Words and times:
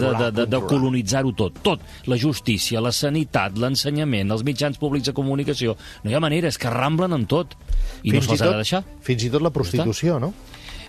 de, 0.00 0.10
de, 0.18 0.30
de, 0.40 0.46
de 0.52 0.60
colonitzar-ho 0.68 1.32
tot, 1.36 1.60
tot. 1.64 1.82
La 2.10 2.18
justícia, 2.20 2.82
la 2.84 2.92
sanitat, 2.94 3.56
l'ensenyament, 3.60 4.30
els 4.34 4.44
mitjans 4.46 4.78
públics 4.80 5.10
de 5.10 5.16
comunicació. 5.16 5.76
No 6.04 6.12
hi 6.12 6.18
ha 6.18 6.22
manera, 6.22 6.50
és 6.52 6.58
que 6.60 6.72
ramblen 6.72 7.16
en 7.16 7.26
tot. 7.30 7.56
I 8.02 8.12
Fins 8.12 8.22
no 8.22 8.28
se'ls 8.28 8.44
ha 8.46 8.52
de 8.52 8.62
deixar. 8.62 8.82
Fins 9.06 9.26
i 9.26 9.32
tot 9.32 9.44
la 9.44 9.52
prostitució, 9.54 10.20
no? 10.22 10.32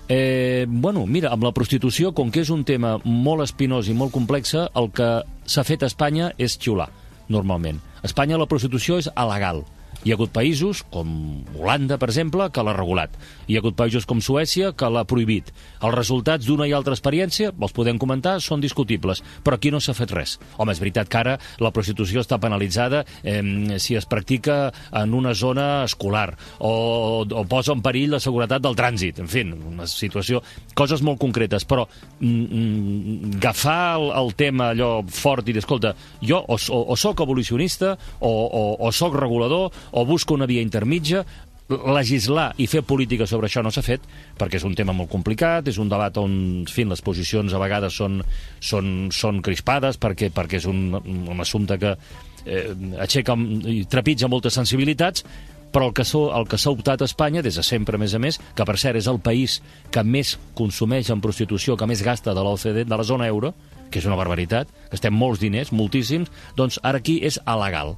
Eh, 0.10 0.66
bueno, 0.70 1.06
mira, 1.06 1.34
amb 1.36 1.44
la 1.44 1.52
prostitució, 1.52 2.14
com 2.16 2.32
que 2.32 2.46
és 2.46 2.52
un 2.54 2.64
tema 2.68 2.96
molt 3.04 3.44
espinós 3.44 3.90
i 3.92 3.96
molt 3.98 4.14
complex, 4.16 4.56
el 4.56 4.92
que 4.96 5.10
s'ha 5.46 5.66
fet 5.68 5.84
a 5.84 5.90
Espanya 5.92 6.32
és 6.40 6.56
xiular, 6.56 6.88
normalment. 7.28 7.82
A 8.00 8.08
Espanya 8.08 8.40
la 8.40 8.48
prostitució 8.48 9.02
és 9.02 9.10
alegal. 9.16 9.66
Hi 10.08 10.14
ha 10.14 10.16
hagut 10.16 10.32
països, 10.32 10.86
com 10.88 11.10
Holanda, 11.60 11.98
per 12.00 12.08
exemple, 12.08 12.46
que 12.56 12.64
l'ha 12.64 12.72
regulat. 12.78 13.12
Hi 13.52 13.58
ha 13.58 13.60
hagut 13.60 13.76
països 13.76 14.06
com 14.08 14.22
Suècia, 14.24 14.70
que 14.72 14.88
l'ha 14.88 15.04
prohibit. 15.04 15.50
Els 15.84 15.96
resultats 15.98 16.48
d'una 16.48 16.64
i 16.70 16.72
altra 16.72 16.96
experiència, 16.96 17.50
els 17.52 17.74
podem 17.76 18.00
comentar, 18.00 18.38
són 18.40 18.64
discutibles, 18.64 19.20
però 19.44 19.58
aquí 19.58 19.68
no 19.74 19.82
s'ha 19.84 19.98
fet 19.98 20.14
res. 20.16 20.38
Home, 20.56 20.72
és 20.72 20.80
veritat 20.80 21.12
que 21.12 21.20
ara 21.20 21.34
la 21.60 21.74
prostitució 21.76 22.24
està 22.24 22.38
penalitzada 22.40 23.02
eh, 23.20 23.42
si 23.84 23.98
es 24.00 24.08
practica 24.08 24.70
en 24.96 25.12
una 25.18 25.34
zona 25.36 25.84
escolar 25.84 26.30
o, 26.60 26.72
o 27.28 27.44
posa 27.52 27.76
en 27.76 27.84
perill 27.84 28.16
la 28.16 28.22
seguretat 28.24 28.64
del 28.64 28.80
trànsit, 28.80 29.20
en 29.20 29.28
fi, 29.28 29.44
una 29.44 29.90
situació... 29.92 30.40
Coses 30.78 31.02
molt 31.04 31.20
concretes, 31.20 31.66
però 31.68 31.84
mm, 31.90 32.32
mm, 32.32 33.36
agafar 33.42 33.98
el, 33.98 34.08
el 34.22 34.34
tema 34.40 34.72
allò 34.72 35.02
fort 35.12 35.44
i 35.44 35.52
dir, 35.52 35.66
escolta, 35.66 35.96
jo 36.24 36.40
o, 36.40 36.56
o, 36.56 36.82
o 36.94 36.96
sóc 36.96 37.26
abolicionista 37.26 37.96
o, 38.20 38.32
o, 38.32 38.64
o 38.88 38.92
sóc 38.96 39.18
regulador 39.20 39.74
o 39.98 40.06
busco 40.06 40.36
una 40.38 40.46
via 40.46 40.62
intermitja, 40.62 41.26
legislar 41.68 42.54
i 42.62 42.68
fer 42.72 42.84
política 42.88 43.26
sobre 43.28 43.50
això 43.50 43.60
no 43.64 43.72
s'ha 43.74 43.84
fet 43.84 44.06
perquè 44.40 44.56
és 44.60 44.64
un 44.64 44.76
tema 44.78 44.94
molt 44.96 45.12
complicat, 45.12 45.68
és 45.68 45.80
un 45.82 45.90
debat 45.92 46.16
on 46.22 46.38
en 46.62 46.70
fi, 46.72 46.86
les 46.88 47.04
posicions 47.04 47.52
a 47.54 47.60
vegades 47.60 47.98
són, 47.98 48.22
són, 48.64 49.10
són 49.12 49.42
crispades 49.44 50.00
perquè, 50.00 50.32
perquè 50.32 50.62
és 50.62 50.68
un, 50.70 50.96
un 50.96 51.44
assumpte 51.44 51.76
que 51.82 51.94
eh, 52.46 52.72
aixeca 53.04 53.36
i 53.68 53.84
trepitja 53.90 54.32
moltes 54.32 54.56
sensibilitats 54.56 55.26
però 55.74 55.90
el 55.90 55.94
que 55.94 56.06
s'ha 56.08 56.24
el 56.40 56.48
que 56.48 56.58
s'ha 56.58 56.72
optat 56.72 57.02
a 57.04 57.08
Espanya, 57.10 57.44
des 57.44 57.58
de 57.60 57.64
sempre, 57.64 57.98
a 57.98 58.00
més 58.00 58.14
a 58.16 58.22
més, 58.24 58.40
que 58.56 58.66
per 58.66 58.78
cert 58.80 58.98
és 58.98 59.10
el 59.12 59.20
país 59.20 59.60
que 59.92 60.04
més 60.04 60.38
consumeix 60.56 61.12
en 61.12 61.20
prostitució, 61.22 61.76
que 61.76 61.86
més 61.86 62.02
gasta 62.02 62.34
de 62.34 62.44
l'OCDE, 62.46 62.86
de 62.88 62.98
la 62.98 63.04
zona 63.04 63.28
euro, 63.28 63.52
que 63.92 64.00
és 64.00 64.08
una 64.08 64.16
barbaritat, 64.16 64.72
gastem 64.90 65.14
molts 65.14 65.44
diners, 65.44 65.74
moltíssims, 65.76 66.32
doncs 66.56 66.80
ara 66.88 67.04
aquí 67.04 67.20
és 67.20 67.42
alegal. 67.46 67.98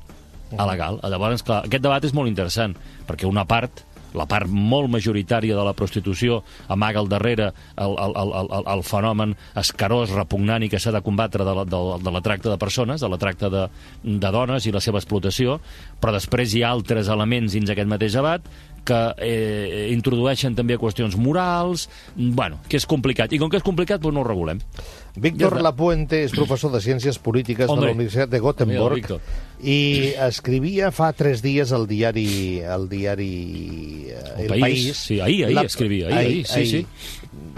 Alegal. 0.58 1.00
Llavors, 1.04 1.44
clar, 1.46 1.64
aquest 1.66 1.84
debat 1.84 2.04
és 2.04 2.16
molt 2.16 2.32
interessant, 2.32 2.76
perquè 3.08 3.30
una 3.30 3.46
part 3.46 3.86
la 4.18 4.26
part 4.26 4.50
molt 4.50 4.90
majoritària 4.90 5.56
de 5.56 5.64
la 5.66 5.76
prostitució 5.78 6.40
amaga 6.74 6.98
al 7.02 7.10
darrere 7.12 7.52
el, 7.78 7.92
el, 7.94 8.16
el, 8.18 8.32
el, 8.42 8.64
el 8.74 8.84
fenomen 8.88 9.36
escarós, 9.60 10.14
repugnant 10.16 10.66
i 10.66 10.70
que 10.72 10.80
s'ha 10.82 10.94
de 10.96 11.04
combatre 11.06 11.46
de 11.46 11.54
la, 11.54 11.66
de, 11.70 11.82
de 12.04 12.14
la 12.16 12.22
tracta 12.26 12.50
de 12.50 12.58
persones, 12.58 13.02
de 13.02 13.10
la 13.10 13.20
tracta 13.22 13.52
de, 13.54 13.68
de 14.04 14.32
dones 14.34 14.66
i 14.66 14.74
la 14.74 14.82
seva 14.82 15.02
explotació, 15.02 15.60
però 16.02 16.16
després 16.16 16.56
hi 16.56 16.64
ha 16.64 16.74
altres 16.74 17.12
elements 17.12 17.54
dins 17.54 17.70
aquest 17.70 17.92
mateix 17.92 18.18
debat 18.18 18.50
que 18.90 19.00
eh, 19.22 19.90
introdueixen 19.94 20.56
també 20.58 20.80
qüestions 20.80 21.18
morals, 21.20 21.90
bueno, 22.16 22.58
que 22.70 22.80
és 22.80 22.88
complicat. 22.90 23.34
I 23.36 23.38
com 23.42 23.52
que 23.52 23.60
és 23.60 23.66
complicat, 23.66 24.02
doncs 24.02 24.16
no 24.16 24.24
ho 24.24 24.28
regulem. 24.28 24.64
Víctor 25.20 25.58
Ja. 25.60 25.66
Lapuente 25.70 26.24
és 26.24 26.34
professor 26.34 26.72
de 26.72 26.82
Ciències 26.82 27.20
Polítiques 27.20 27.68
de 27.68 27.72
Hombre. 27.72 27.92
la 27.92 27.98
Universitat 27.98 28.32
de 28.32 28.40
Gothenburg 28.40 28.96
Víctor. 28.96 29.22
I 29.60 30.14
escrivia 30.28 30.92
fa 30.96 31.12
tres 31.12 31.42
dies 31.44 31.74
al 31.76 31.88
diari, 31.88 32.62
al 32.64 32.88
diari 32.90 33.32
eh, 34.08 34.46
El 34.46 34.54
País. 34.60 34.96
Sí, 34.98 35.20
ahir, 35.20 35.46
ahir 35.46 35.66
escrivia, 35.66 36.08
ahir, 36.08 36.18
ahir, 36.18 36.48
sí, 36.48 36.66
sí. 36.66 36.86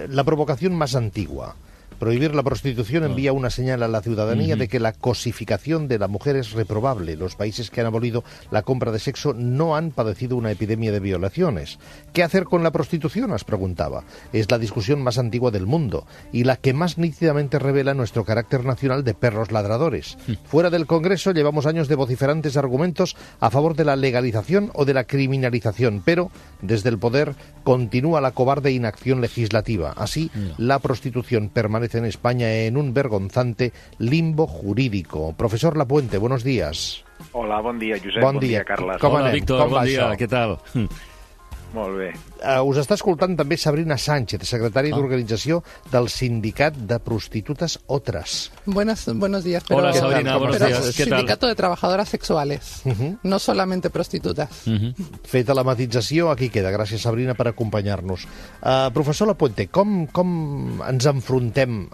La 0.10 0.24
provocación 0.24 0.74
más 0.74 0.96
antigua. 0.96 1.56
Prohibir 2.02 2.34
la 2.34 2.42
prostitución 2.42 3.04
envía 3.04 3.32
una 3.32 3.52
señal 3.52 3.84
a 3.84 3.88
la 3.88 4.02
ciudadanía 4.02 4.56
de 4.56 4.68
que 4.68 4.80
la 4.80 4.92
cosificación 4.92 5.88
de 5.88 6.00
la 6.00 6.08
mujer 6.08 6.36
es 6.36 6.54
reprobable. 6.54 7.16
Los 7.16 7.36
países 7.36 7.70
que 7.70 7.80
han 7.80 7.86
abolido 7.86 8.24
la 8.50 8.64
compra 8.64 8.92
de 8.92 8.98
sexo 8.98 9.36
no 9.36 9.76
han 9.76 9.92
padecido 9.92 10.36
una 10.36 10.50
epidemia 10.50 10.92
de 10.92 11.00
violaciones. 11.00 11.78
¿Qué 12.12 12.24
hacer 12.24 12.46
con 12.46 12.64
la 12.64 12.72
prostitución? 12.72 13.32
Os 13.34 13.44
preguntaba. 13.44 14.04
Es 14.34 14.50
la 14.50 14.58
discusión 14.58 15.04
más 15.04 15.20
antigua 15.20 15.52
del 15.52 15.68
mundo 15.68 16.08
y 16.34 16.44
la 16.44 16.56
que 16.56 16.74
más 16.74 16.98
nítidamente 16.98 17.60
revela 17.60 17.94
nuestro 17.94 18.26
carácter 18.26 18.66
nacional 18.66 19.04
de 19.04 19.14
perros 19.14 19.52
ladradores. 19.52 20.18
Fuera 20.46 20.72
del 20.72 20.88
Congreso 20.88 21.34
llevamos 21.34 21.68
años 21.68 21.88
de 21.88 21.94
vociferantes 21.94 22.58
argumentos 22.58 23.16
a 23.40 23.52
favor 23.52 23.76
de 23.76 23.86
la 23.86 23.96
legalización 23.96 24.72
o 24.74 24.86
de 24.86 24.96
la 24.96 25.04
criminalización, 25.04 26.02
pero 26.04 26.32
desde 26.64 26.90
el 26.90 26.98
poder 26.98 27.36
continúa 27.64 28.22
la 28.22 28.32
cobarde 28.32 28.72
inacción 28.72 29.22
legislativa. 29.22 29.94
Así, 29.96 30.32
la 30.58 30.80
prostitución 30.80 31.50
permanece 31.50 31.91
en 31.96 32.06
España 32.06 32.52
en 32.54 32.78
un 32.78 32.94
vergonzante 32.94 33.74
limbo 33.98 34.48
jurídico. 34.48 35.34
Profesor 35.38 35.78
Lapuente, 35.78 36.18
buenos 36.18 36.44
días. 36.44 37.04
Hola, 37.34 37.62
bon 37.62 37.78
dia, 37.80 37.98
Josep. 37.98 38.22
Bon 38.22 38.34
Bon, 38.34 38.40
dia. 38.40 38.50
dia, 38.60 38.64
Carles. 38.66 38.98
Com 38.98 39.14
Hola, 39.14 39.22
anem? 39.28 39.34
Víctor, 39.34 39.62
Com 39.62 39.70
bon 39.72 39.84
dia, 39.86 40.10
això? 40.12 40.18
què 40.18 40.28
tal? 40.28 40.60
Molt 41.72 41.96
bé. 41.96 42.10
Uh, 42.42 42.60
us 42.68 42.80
està 42.82 42.98
escoltant 42.98 43.38
també 43.40 43.56
Sabrina 43.60 43.96
Sánchez, 44.02 44.44
secretària 44.50 44.96
d'organització 44.96 45.62
del 45.92 46.10
Sindicat 46.12 46.76
de 46.90 47.00
Prostitutes 47.00 47.78
Otras. 47.88 48.52
Buenas, 48.66 49.06
buenos 49.16 49.46
días. 49.46 49.64
Pero, 49.68 49.80
Hola. 49.80 49.94
Sabrina, 49.94 50.34
¿Cómo 50.34 50.48
buenos 50.48 50.58
pero 50.58 50.68
días. 50.68 50.96
Sindicato 50.96 51.48
de 51.48 51.56
trabajadoras 51.56 52.10
sexuales, 52.10 52.84
no 53.24 53.40
solamente 53.40 53.90
prostitutas. 53.90 54.50
Feta 55.24 55.56
la 55.56 55.64
matització, 55.64 56.30
aquí 56.32 56.50
queda. 56.50 56.72
Gràcies, 56.76 57.02
Sabrina, 57.02 57.36
per 57.40 57.48
acompanyar-nos. 57.54 58.28
Uh, 58.62 58.92
professor 58.94 59.32
Lapuente, 59.32 59.70
com, 59.72 60.06
com 60.12 60.82
ens 60.88 61.08
enfrontem 61.08 61.86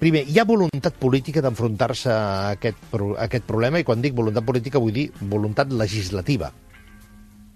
Primer, 0.00 0.24
hi 0.28 0.38
ha 0.40 0.44
voluntat 0.48 0.96
política 1.00 1.42
d'enfrontar-se 1.44 2.10
a, 2.10 2.50
aquest, 2.56 2.80
a 2.96 3.26
aquest 3.26 3.46
problema 3.48 3.80
i 3.80 3.86
quan 3.86 4.02
dic 4.02 4.16
voluntat 4.16 4.44
política 4.44 4.80
vull 4.82 4.92
dir 4.96 5.06
voluntat 5.20 5.72
legislativa. 5.72 6.50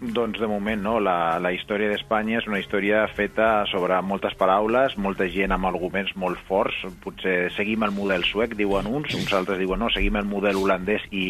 Doncs 0.00 0.40
de 0.42 0.46
moment 0.50 0.80
no, 0.82 0.96
la, 1.00 1.38
la 1.40 1.52
història 1.54 1.86
d'Espanya 1.88 2.40
és 2.40 2.48
una 2.50 2.58
història 2.60 3.04
feta 3.14 3.62
sobre 3.70 3.96
moltes 4.04 4.34
paraules, 4.36 4.96
molta 5.00 5.24
gent 5.32 5.54
amb 5.54 5.68
arguments 5.70 6.10
molt 6.20 6.40
forts, 6.48 6.80
potser 7.00 7.52
seguim 7.54 7.86
el 7.86 7.94
model 7.94 8.26
suec, 8.26 8.56
diuen 8.58 8.88
uns, 8.90 9.14
uns 9.16 9.32
altres 9.38 9.60
diuen 9.62 9.80
no, 9.80 9.88
seguim 9.94 10.18
el 10.20 10.26
model 10.28 10.58
holandès 10.60 11.06
i 11.14 11.28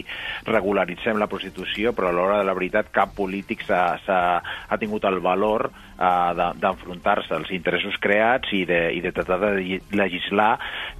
regularitzem 0.49 1.21
la 1.21 1.29
prostitució, 1.31 1.93
però 1.95 2.09
a 2.11 2.17
l'hora 2.17 2.41
de 2.41 2.49
la 2.49 2.57
veritat 2.57 2.89
cap 2.91 3.13
polític 3.15 3.63
s'ha 3.69 3.83
s'ha- 4.07 4.41
ha 4.43 4.81
tingut 4.81 5.05
el 5.13 5.21
valor 5.23 5.69
eh, 5.69 6.33
de- 6.41 6.51
d'enfrontar-se 6.65 7.35
als 7.37 7.53
interessos 7.55 8.01
creats 8.01 8.49
i 8.57 8.65
de, 8.65 8.81
i 8.97 9.05
de 9.05 9.13
tratar 9.13 9.39
de 9.45 9.81
legislar 9.93 10.55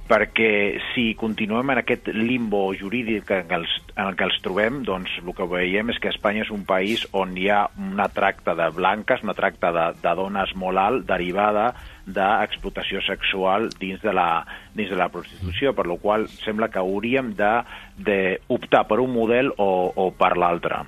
perquè 0.07 0.77
si 0.93 1.15
continuem 1.17 1.71
en 1.73 1.81
aquest 1.81 2.07
limbo 2.13 2.69
jurídic 2.77 3.31
en 3.33 3.47
què 3.49 3.57
els, 3.57 3.75
en 3.97 4.05
el 4.05 4.15
que 4.15 4.29
els 4.29 4.39
trobem, 4.45 4.83
doncs 4.85 5.17
el 5.25 5.33
que 5.33 5.49
veiem 5.49 5.89
és 5.89 5.99
que 5.99 6.13
Espanya 6.13 6.45
és 6.45 6.53
un 6.53 6.63
país 6.63 7.07
on 7.11 7.33
hi 7.35 7.49
ha 7.49 7.54
una 7.77 8.07
tracta 8.09 8.55
de 8.55 8.69
blanques, 8.75 9.23
una 9.23 9.35
tracta 9.37 9.71
de, 9.75 9.85
de 10.01 10.15
dones 10.17 10.53
molt 10.55 10.81
alt 10.81 11.05
derivada 11.09 11.71
d'explotació 12.05 13.01
sexual 13.05 13.69
dins 13.79 14.01
de 14.03 14.13
la, 14.13 14.45
dins 14.77 14.91
de 14.93 14.99
la 14.99 15.09
prostitució, 15.09 15.73
per 15.73 15.87
la 15.89 15.97
qual 16.01 16.27
sembla 16.29 16.69
que 16.69 16.81
hauríem 16.81 17.33
de, 17.37 17.53
de 17.97 18.19
optar 18.47 18.85
per 18.89 18.99
un 19.01 19.13
model 19.13 19.53
o, 19.57 19.91
o 19.95 20.11
per 20.13 20.35
l'altre. 20.37 20.83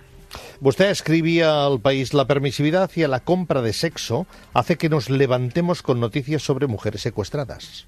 Usted 0.62 0.90
escribía 0.90 1.66
al 1.66 1.80
país, 1.80 2.14
la 2.14 2.26
permisividad 2.26 2.84
hacia 2.84 3.08
la 3.08 3.22
compra 3.22 3.62
de 3.62 3.74
sexo 3.74 4.26
hace 4.54 4.78
que 4.78 4.90
nos 4.90 5.10
levantemos 5.10 5.82
con 5.82 6.00
noticias 6.00 6.42
sobre 6.42 6.68
mujeres 6.68 7.02
secuestradas. 7.02 7.88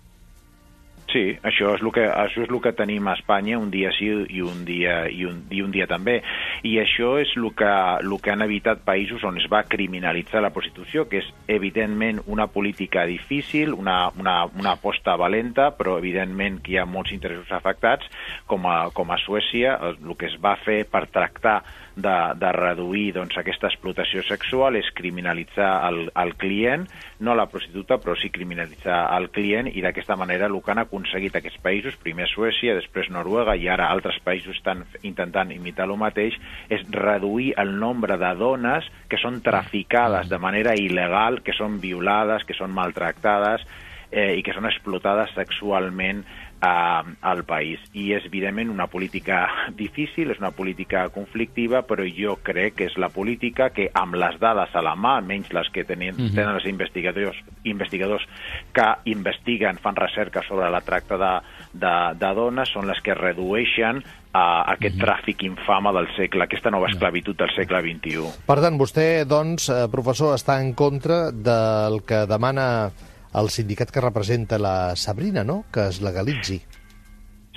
Sí, 1.10 1.24
això 1.42 1.72
és 1.74 1.82
el 1.82 1.90
que, 1.90 2.04
això 2.06 2.44
és 2.44 2.52
el 2.52 2.60
que 2.62 2.74
tenim 2.78 3.08
a 3.10 3.16
Espanya 3.18 3.58
un 3.58 3.72
dia 3.74 3.90
sí 3.98 4.10
i 4.30 4.44
un 4.46 4.62
dia, 4.66 5.08
i 5.10 5.24
un, 5.26 5.40
i 5.50 5.64
un 5.66 5.72
dia 5.74 5.88
també. 5.90 6.20
I 6.66 6.76
això 6.84 7.16
és 7.22 7.32
el 7.38 7.48
que, 7.58 7.70
el 8.04 8.14
que 8.22 8.34
han 8.34 8.46
evitat 8.46 8.84
països 8.86 9.26
on 9.26 9.40
es 9.42 9.48
va 9.50 9.64
criminalitzar 9.66 10.44
la 10.46 10.54
prostitució, 10.54 11.08
que 11.10 11.24
és 11.24 11.32
evidentment 11.50 12.22
una 12.28 12.46
política 12.54 13.08
difícil, 13.10 13.74
una, 13.74 14.12
una, 14.22 14.44
una 14.54 14.76
aposta 14.78 15.18
valenta, 15.18 15.72
però 15.78 15.98
evidentment 15.98 16.62
que 16.62 16.76
hi 16.76 16.82
ha 16.82 16.86
molts 16.86 17.16
interessos 17.16 17.50
afectats, 17.58 18.06
com 18.46 18.70
a, 18.70 18.80
com 18.94 19.10
a 19.10 19.18
Suècia, 19.26 19.80
el, 19.90 19.98
que 20.20 20.30
es 20.30 20.38
va 20.42 20.58
fer 20.62 20.84
per 20.90 21.08
tractar 21.10 21.64
de, 22.02 22.16
de 22.40 22.52
reduir 22.56 23.14
doncs, 23.16 23.38
aquesta 23.40 23.70
explotació 23.70 24.24
sexual 24.28 24.78
és 24.80 24.90
criminalitzar 24.96 25.70
el, 25.90 26.00
el 26.24 26.34
client, 26.42 26.86
no 27.26 27.36
la 27.38 27.48
prostituta, 27.52 28.00
però 28.02 28.16
sí 28.20 28.32
criminalitzar 28.34 29.02
el 29.18 29.30
client 29.36 29.70
i 29.72 29.84
d'aquesta 29.86 30.18
manera 30.20 30.48
el 30.50 30.58
que 30.64 30.74
han 30.74 30.84
aconseguit 30.84 31.36
aquests 31.40 31.62
països, 31.64 32.00
primer 32.04 32.30
Suècia, 32.32 32.78
després 32.78 33.12
Noruega 33.14 33.58
i 33.60 33.68
ara 33.72 33.90
altres 33.92 34.20
països 34.26 34.58
estan 34.58 34.86
intentant 35.04 35.52
imitar 35.56 35.90
el 35.90 35.98
mateix, 36.00 36.38
és 36.70 36.86
reduir 36.96 37.54
el 37.62 37.76
nombre 37.80 38.18
de 38.22 38.34
dones 38.40 38.88
que 39.10 39.20
són 39.22 39.42
traficades 39.46 40.30
de 40.32 40.40
manera 40.42 40.76
il·legal, 40.78 41.42
que 41.44 41.56
són 41.58 41.80
violades, 41.84 42.46
que 42.48 42.58
són 42.58 42.74
maltractades 42.76 43.66
eh, 44.12 44.36
i 44.38 44.44
que 44.46 44.54
són 44.56 44.66
explotades 44.70 45.34
sexualment 45.38 46.24
eh, 46.62 47.16
al 47.22 47.44
país. 47.48 47.82
I 47.94 48.12
és, 48.18 48.26
evidentment, 48.26 48.72
una 48.74 48.88
política 48.92 49.46
difícil, 49.84 50.32
és 50.34 50.42
una 50.42 50.52
política 50.56 51.08
conflictiva, 51.14 51.84
però 51.88 52.06
jo 52.06 52.38
crec 52.44 52.80
que 52.80 52.90
és 52.90 52.98
la 53.02 53.12
política 53.14 53.70
que, 53.76 53.90
amb 53.94 54.18
les 54.20 54.40
dades 54.42 54.76
a 54.76 54.84
la 54.86 54.96
mà, 54.96 55.18
almenys 55.20 55.54
les 55.56 55.70
que 55.74 55.86
tenen, 55.86 56.16
uh 56.16 56.22
-huh. 56.28 56.36
tenen 56.36 56.56
els 56.56 56.66
investigadors, 56.66 57.38
investigadors 57.64 58.26
que 58.74 58.88
investiguen, 59.06 59.78
fan 59.78 59.96
recerca 59.96 60.42
sobre 60.48 60.70
la 60.70 60.82
tracta 60.82 61.18
de, 61.18 61.34
de, 61.74 61.96
de 62.20 62.34
dones 62.34 62.70
són 62.70 62.88
les 62.88 63.02
que 63.02 63.14
redueixen 63.14 64.04
a 64.32 64.72
aquest 64.74 64.96
Mhm. 64.96 65.04
tràfic 65.04 65.44
infame 65.44 65.92
del 65.92 66.08
segle, 66.16 66.44
aquesta 66.44 66.70
nova 66.70 66.88
esclavitud 66.88 67.36
del 67.36 67.50
segle 67.56 67.82
XXI. 67.82 68.46
Per 68.46 68.62
tant, 68.62 68.78
vostè, 68.78 69.26
doncs, 69.26 69.70
eh, 69.70 69.88
professor, 69.92 70.36
està 70.36 70.62
en 70.62 70.74
contra 70.74 71.32
del 71.32 72.04
que 72.06 72.28
demana 72.28 72.92
el 73.36 73.50
sindicat 73.54 73.92
que 73.94 74.02
representa 74.02 74.58
la 74.58 74.96
Sabrina, 74.96 75.44
no?, 75.44 75.64
que 75.74 75.88
es 75.90 76.02
legalitzi. 76.02 76.60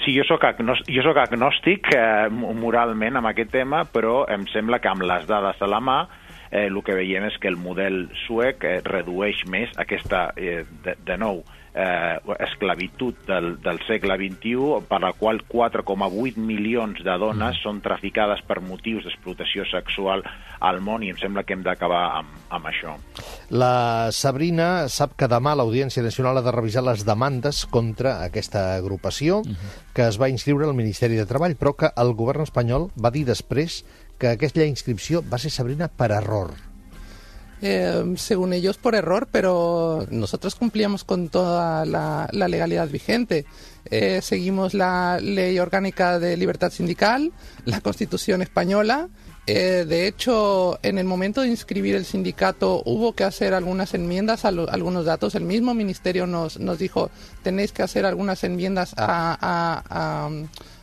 Sí, 0.02 0.16
jo 0.16 0.24
sóc, 0.26 0.42
jo 0.90 1.02
sóc 1.04 1.19
agnòstic 1.22 1.92
eh, 1.94 2.28
moralment 2.32 3.20
amb 3.20 3.30
aquest 3.30 3.52
tema, 3.54 3.84
però 3.86 4.24
em 4.32 4.48
sembla 4.50 4.80
que 4.82 4.90
amb 4.90 5.06
les 5.06 5.28
dades 5.30 5.62
a 5.62 5.69
la 5.70 5.78
mà 5.78 6.00
eh, 6.52 6.69
el 6.69 6.78
que 6.84 6.94
veiem 6.94 7.26
és 7.31 7.40
que 7.40 7.50
el 7.50 7.58
model 7.58 8.04
suec 8.26 8.69
eh, 8.69 8.78
redueix 8.84 9.43
més 9.50 9.72
aquesta, 9.81 10.28
eh, 10.37 10.62
de, 10.84 10.96
de 11.02 11.19
nou, 11.19 11.43
eh, 11.75 12.19
esclavitud 12.38 13.14
del, 13.26 13.56
del 13.62 13.81
segle 13.87 14.16
XXI, 14.20 14.82
per 14.88 15.00
la 15.02 15.12
qual 15.16 15.40
4,8 15.49 16.37
milions 16.37 17.00
de 17.00 17.16
dones 17.19 17.56
mm. 17.56 17.62
són 17.62 17.81
traficades 17.84 18.43
per 18.46 18.60
motius 18.64 19.06
d'explotació 19.06 19.64
sexual 19.70 20.25
al 20.60 20.82
món 20.84 21.02
i 21.02 21.10
em 21.12 21.19
sembla 21.20 21.46
que 21.46 21.56
hem 21.56 21.64
d'acabar 21.64 22.02
amb, 22.20 22.37
amb 22.52 22.69
això. 22.70 22.96
La 23.50 24.12
Sabrina 24.12 24.88
sap 24.93 25.16
que 25.16 25.31
demà 25.31 25.56
l'Audiència 25.56 26.05
Nacional 26.05 26.38
ha 26.38 26.44
de 26.44 26.55
revisar 26.55 26.84
les 26.84 27.06
demandes 27.08 27.64
contra 27.72 28.19
aquesta 28.26 28.72
agrupació 28.76 29.43
que 29.96 30.06
es 30.06 30.20
va 30.20 30.31
inscriure 30.32 30.69
al 30.69 30.76
Ministeri 30.76 31.19
de 31.19 31.26
Treball, 31.28 31.56
però 31.56 31.75
que 31.76 31.93
el 31.96 32.14
govern 32.16 32.44
espanyol 32.44 32.90
va 32.96 33.12
dir 33.12 33.25
després 33.28 33.82
que 34.22 34.28
aquella 34.46 34.64
inscripció 34.64 35.24
va 35.28 35.36
ser, 35.38 35.50
Sabrina, 35.50 35.88
per 35.88 36.12
error. 36.12 36.54
Eh, 37.60 38.14
según 38.16 38.52
ellos 38.52 38.76
por 38.76 38.94
error, 38.94 39.28
pero 39.30 40.06
nosotros 40.10 40.54
cumplíamos 40.54 41.02
con 41.04 41.28
toda 41.28 41.84
la, 41.84 42.28
la 42.32 42.46
legalidad 42.48 42.88
vigente. 42.88 43.46
Eh, 43.90 44.20
seguimos 44.22 44.74
la 44.74 45.19
ley 45.20 45.58
orgánica 45.58 46.19
de 46.20 46.36
libertad 46.36 46.70
sindical, 46.72 47.32
la 47.64 47.80
constitución 47.80 48.42
española. 48.42 49.08
Eh, 49.46 49.84
de 49.88 50.06
hecho, 50.06 50.78
en 50.84 50.98
el 50.98 51.04
momento 51.04 51.40
de 51.42 51.48
inscribir 51.48 51.96
el 51.96 52.04
sindicato 52.04 52.82
hubo 52.84 53.12
que 53.14 53.24
hacer 53.24 53.54
algunas 53.54 53.92
enmiendas 53.94 54.44
a 54.44 54.52
lo- 54.52 54.70
algunos 54.70 55.04
datos. 55.04 55.34
El 55.34 55.42
mismo 55.44 55.74
ministerio 55.74 56.26
nos, 56.28 56.58
nos 56.60 56.78
dijo, 56.78 57.10
tenéis 57.42 57.72
que 57.72 57.82
hacer 57.82 58.06
algunas 58.06 58.42
enmiendas 58.44 58.94
a- 58.96 59.36
a- 59.40 59.82
a 60.26 60.30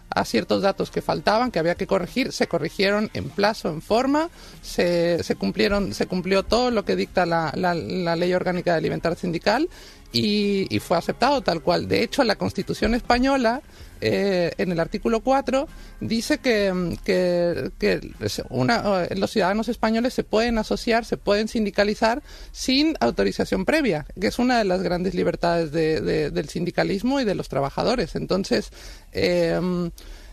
a 0.10 0.26
ciertos 0.26 0.62
datos 0.62 0.90
que 0.92 1.02
faltaban, 1.02 1.52
que 1.52 1.60
había 1.60 1.76
que 1.76 1.88
corregir, 1.88 2.32
se 2.32 2.48
corrigieron 2.48 3.10
en 3.14 3.30
plazo, 3.30 3.70
en 3.70 3.82
forma, 3.82 4.30
se, 4.62 5.24
se 5.24 5.36
cumplieron, 5.36 5.94
se 5.94 6.08
cumplió 6.08 6.44
todo 6.44 6.72
lo 6.72 6.84
que 6.86 6.96
dicta 6.96 7.26
la, 7.26 7.52
la- 7.56 7.76
la 7.76 8.16
ley 8.16 8.34
orgánica 8.34 8.74
de 8.76 8.82
libertad 8.82 9.18
sindical 9.18 9.70
y, 10.12 10.68
y 10.76 10.80
fue 10.80 10.98
aceptado 10.98 11.42
tal 11.42 11.62
cual. 11.62 11.88
De 11.88 12.02
hecho, 12.04 12.24
la 12.24 12.36
Constitución 12.36 12.96
española, 12.96 13.62
eh, 14.02 14.52
en 14.58 14.72
el 14.72 14.80
artículo 14.80 15.20
4, 15.22 15.68
dice 16.00 16.38
que, 16.38 16.98
que, 17.04 17.72
que 17.78 18.12
una- 18.50 19.04
eh, 19.06 19.16
los 19.16 19.32
ciudadanos 19.32 19.68
españoles 19.70 20.14
se 20.14 20.24
pueden 20.24 20.58
asociar, 20.58 21.06
se 21.06 21.18
pueden 21.18 21.48
sindicalizar 21.48 22.24
sin 22.52 22.96
autorización 23.02 23.66
previa, 23.66 24.06
que 24.20 24.28
es 24.28 24.40
una 24.40 24.58
de 24.58 24.64
las 24.66 24.82
grandes 24.82 25.14
libertades 25.16 25.72
de- 25.72 26.02
de- 26.02 26.32
del 26.32 26.50
sindicalismo 26.50 27.20
y 27.20 27.26
de 27.26 27.36
los 27.36 27.50
trabajadores. 27.50 28.16
Entonces, 28.16 28.72
eh, 29.12 29.60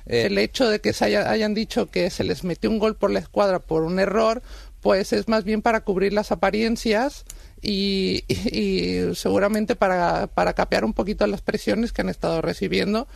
el 0.06 0.38
hecho 0.38 0.68
de 0.70 0.80
que 0.80 0.92
se 0.92 1.04
haya- 1.06 1.28
hayan 1.30 1.52
dicho 1.52 1.90
que 1.90 2.10
se 2.10 2.22
les 2.24 2.44
metió 2.44 2.70
un 2.70 2.78
gol 2.78 2.94
por 2.96 3.10
la 3.10 3.18
escuadra 3.18 3.58
por 3.58 3.82
un 3.82 3.98
error, 3.98 4.40
pues 4.80 5.12
es 5.12 5.26
más 5.26 5.42
bien 5.42 5.62
para 5.62 5.80
cubrir 5.80 6.12
las 6.12 6.30
apariencias 6.30 7.24
y, 7.62 8.24
y- 8.28 8.58
y 9.10 9.14
seguramente 9.14 9.76
para, 9.76 10.26
para 10.28 10.52
capear 10.54 10.84
un 10.84 10.92
poquito 10.92 11.26
las 11.26 11.42
presiones 11.42 11.92
que 11.92 12.02
han 12.02 12.08
estado 12.08 12.40
recibiendo, 12.42 13.08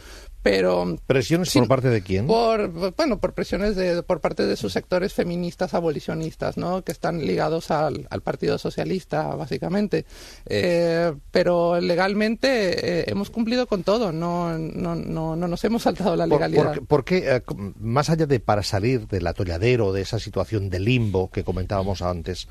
pero 0.43 0.97
¿Presiones 1.07 1.53
por 1.53 1.69
parte 1.69 1.91
de 1.91 2.01
quién? 2.03 2.27
por 2.27 2.69
bueno 2.97 3.21
por 3.21 3.35
presiones 3.35 3.77
de 3.77 4.03
por 4.03 4.21
parte 4.23 4.47
de 4.47 4.57
sus 4.57 4.73
sectores 4.73 5.13
feministas 5.13 5.75
abolicionistas 5.75 6.57
no 6.57 6.83
que 6.83 6.93
están 6.93 7.27
ligados 7.27 7.71
al, 7.71 8.07
al 8.09 8.23
Partido 8.23 8.57
Socialista 8.57 9.35
básicamente. 9.35 10.07
Eh, 10.47 11.13
pero 11.31 11.79
legalmente 11.81 13.01
eh, 13.01 13.05
hemos 13.09 13.29
cumplido 13.29 13.67
con 13.67 13.83
todo. 13.83 14.13
No 14.13 14.57
no, 14.57 14.95
no 14.95 15.37
no 15.37 15.47
nos 15.49 15.63
hemos 15.65 15.83
saltado 15.83 16.17
la 16.17 16.27
legalidad. 16.27 16.75
por- 16.77 16.87
¿Por 16.87 17.05
qué, 17.05 17.19
eh, 17.37 17.43
más 17.79 18.09
allá 18.09 18.25
de 18.27 18.41
para 18.41 18.63
salir 18.63 19.07
del 19.09 19.27
atolladero, 19.27 19.93
de 19.93 20.01
esa 20.01 20.19
situación 20.19 20.71
de 20.71 20.81
limbo 20.81 21.31
que 21.31 21.45
comentábamos 21.45 22.01
antes, 22.01 22.49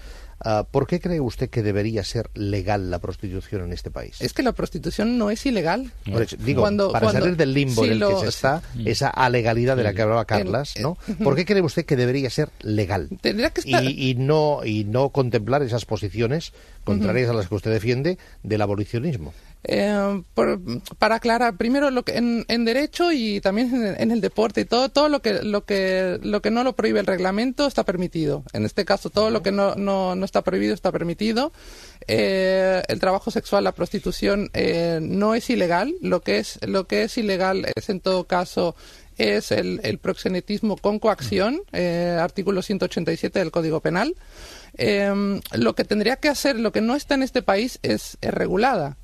¿por 0.71 0.87
qué 0.87 0.99
cree 0.99 1.19
usted 1.19 1.49
que 1.49 1.61
debería 1.63 2.03
ser 2.03 2.29
legal 2.33 2.89
la 2.91 2.99
prostitución 2.99 3.63
en 3.63 3.73
este 3.73 3.91
país? 3.91 4.21
es 4.21 4.33
que 4.33 4.41
la 4.43 4.51
prostitución 4.53 5.17
no 5.17 5.29
es 5.31 5.45
ilegal 5.45 5.91
Por 6.11 6.21
eso, 6.23 6.35
digo, 6.39 6.61
Cuando- 6.61 6.91
para 6.91 7.05
cuando- 7.07 7.21
salir 7.21 7.37
del 7.37 7.53
limbo 7.53 7.81
sí, 7.83 7.87
en 7.87 7.93
el 7.93 7.99
lo- 7.99 8.09
que 8.15 8.21
se 8.23 8.29
está, 8.29 8.61
esa 8.85 9.09
alegalidad 9.09 9.75
de 9.77 9.83
la 9.83 9.93
que 9.93 10.01
hablaba 10.01 10.25
Carlas, 10.25 10.75
En- 10.77 10.83
¿no? 10.83 10.97
¿Por 11.23 11.35
qué 11.35 11.45
cree 11.45 11.61
usted 11.61 11.85
que 11.85 11.95
debería 11.95 12.29
ser 12.29 12.49
legal? 12.61 13.09
tendría 13.21 13.49
que 13.49 13.61
estar 13.61 13.83
Y, 13.83 14.09
y 14.11 14.15
no 14.15 14.61
y 14.65 14.85
no 14.85 15.09
contemplar 15.09 15.61
esas 15.63 15.85
posiciones 15.85 16.53
contrarias 16.83 17.29
a 17.29 17.33
las 17.33 17.47
que 17.47 17.55
usted 17.55 17.71
defiende 17.71 18.17
del 18.43 18.61
abolicionismo. 18.61 19.33
Eh, 19.65 20.23
por- 20.35 20.57
para 20.99 21.15
aclarar 21.15 21.57
primero 21.57 21.91
lo 21.91 22.03
que 22.03 22.15
en, 22.15 22.45
derecho 22.65 23.11
y 23.11 23.41
también 23.41 23.75
en, 23.75 24.01
en 24.01 24.11
el 24.11 24.21
deporte 24.21 24.61
y 24.61 24.65
todo 24.65 24.87
todo 24.87 25.09
lo 25.09 25.21
que 25.21 25.43
lo 25.43 25.65
que 25.65 26.17
lo 26.23 26.41
que 26.41 26.49
no 26.49 26.63
lo 26.63 26.77
prohíbe 26.77 27.01
el 27.01 27.05
reglamento 27.05 27.67
está 27.67 27.83
permitido 27.83 28.43
en 28.53 28.63
este 28.63 28.85
caso 28.85 29.09
todo 29.09 29.29
lo 29.31 29.43
que 29.43 29.51
no, 29.51 29.75
no, 29.75 30.15
no 30.15 30.23
está 30.23 30.43
prohibido 30.43 30.73
está 30.73 30.93
permitido 30.93 31.51
Eh, 32.07 32.81
el 32.87 32.99
trabajo 33.01 33.31
sexual 33.31 33.65
la 33.65 33.73
prostitución 33.73 34.49
eh, 34.53 34.99
no 35.01 35.35
es 35.35 35.49
ilegal 35.49 35.93
lo 36.01 36.21
que 36.21 36.39
es 36.39 36.57
lo 36.65 36.87
que 36.87 37.03
es 37.03 37.17
ilegal 37.17 37.65
es 37.75 37.89
en 37.89 37.99
todo 37.99 38.23
caso 38.27 38.77
es 39.17 39.51
el, 39.51 39.81
el 39.83 39.97
proxenetismo 39.97 40.77
con 40.77 40.97
coacción, 40.99 41.59
eh, 41.73 42.17
artículo 42.17 42.61
187 42.61 43.37
del 43.39 43.51
Código 43.51 43.81
Penal. 43.81 44.15
Eh, 44.77 45.41
lo 45.51 45.75
que 45.75 45.83
tendría 45.83 46.15
que 46.15 46.29
hacer, 46.29 46.57
lo 46.57 46.71
que 46.71 46.79
no 46.79 46.95
está 46.95 47.15
en 47.15 47.23
este 47.23 47.41
país 47.41 47.79
es, 47.83 48.17
es 48.21 48.33
regulada. 48.33 48.95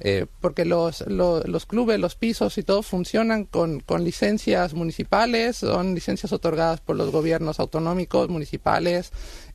Eh, 0.00 0.26
porque 0.40 0.64
los, 0.64 1.02
lo- 1.06 1.42
los 1.44 1.66
clubes, 1.66 2.00
los 2.00 2.14
pisos 2.16 2.56
y 2.58 2.62
todo 2.62 2.82
funcionan 2.82 3.44
con, 3.44 3.80
con 3.80 4.04
licencias 4.04 4.74
municipales, 4.74 5.56
son 5.58 5.94
licencias 5.94 6.32
otorgadas 6.32 6.80
por 6.80 6.96
los 6.96 7.10
gobiernos 7.10 7.60
autonómicos, 7.60 8.28
municipales 8.28 9.12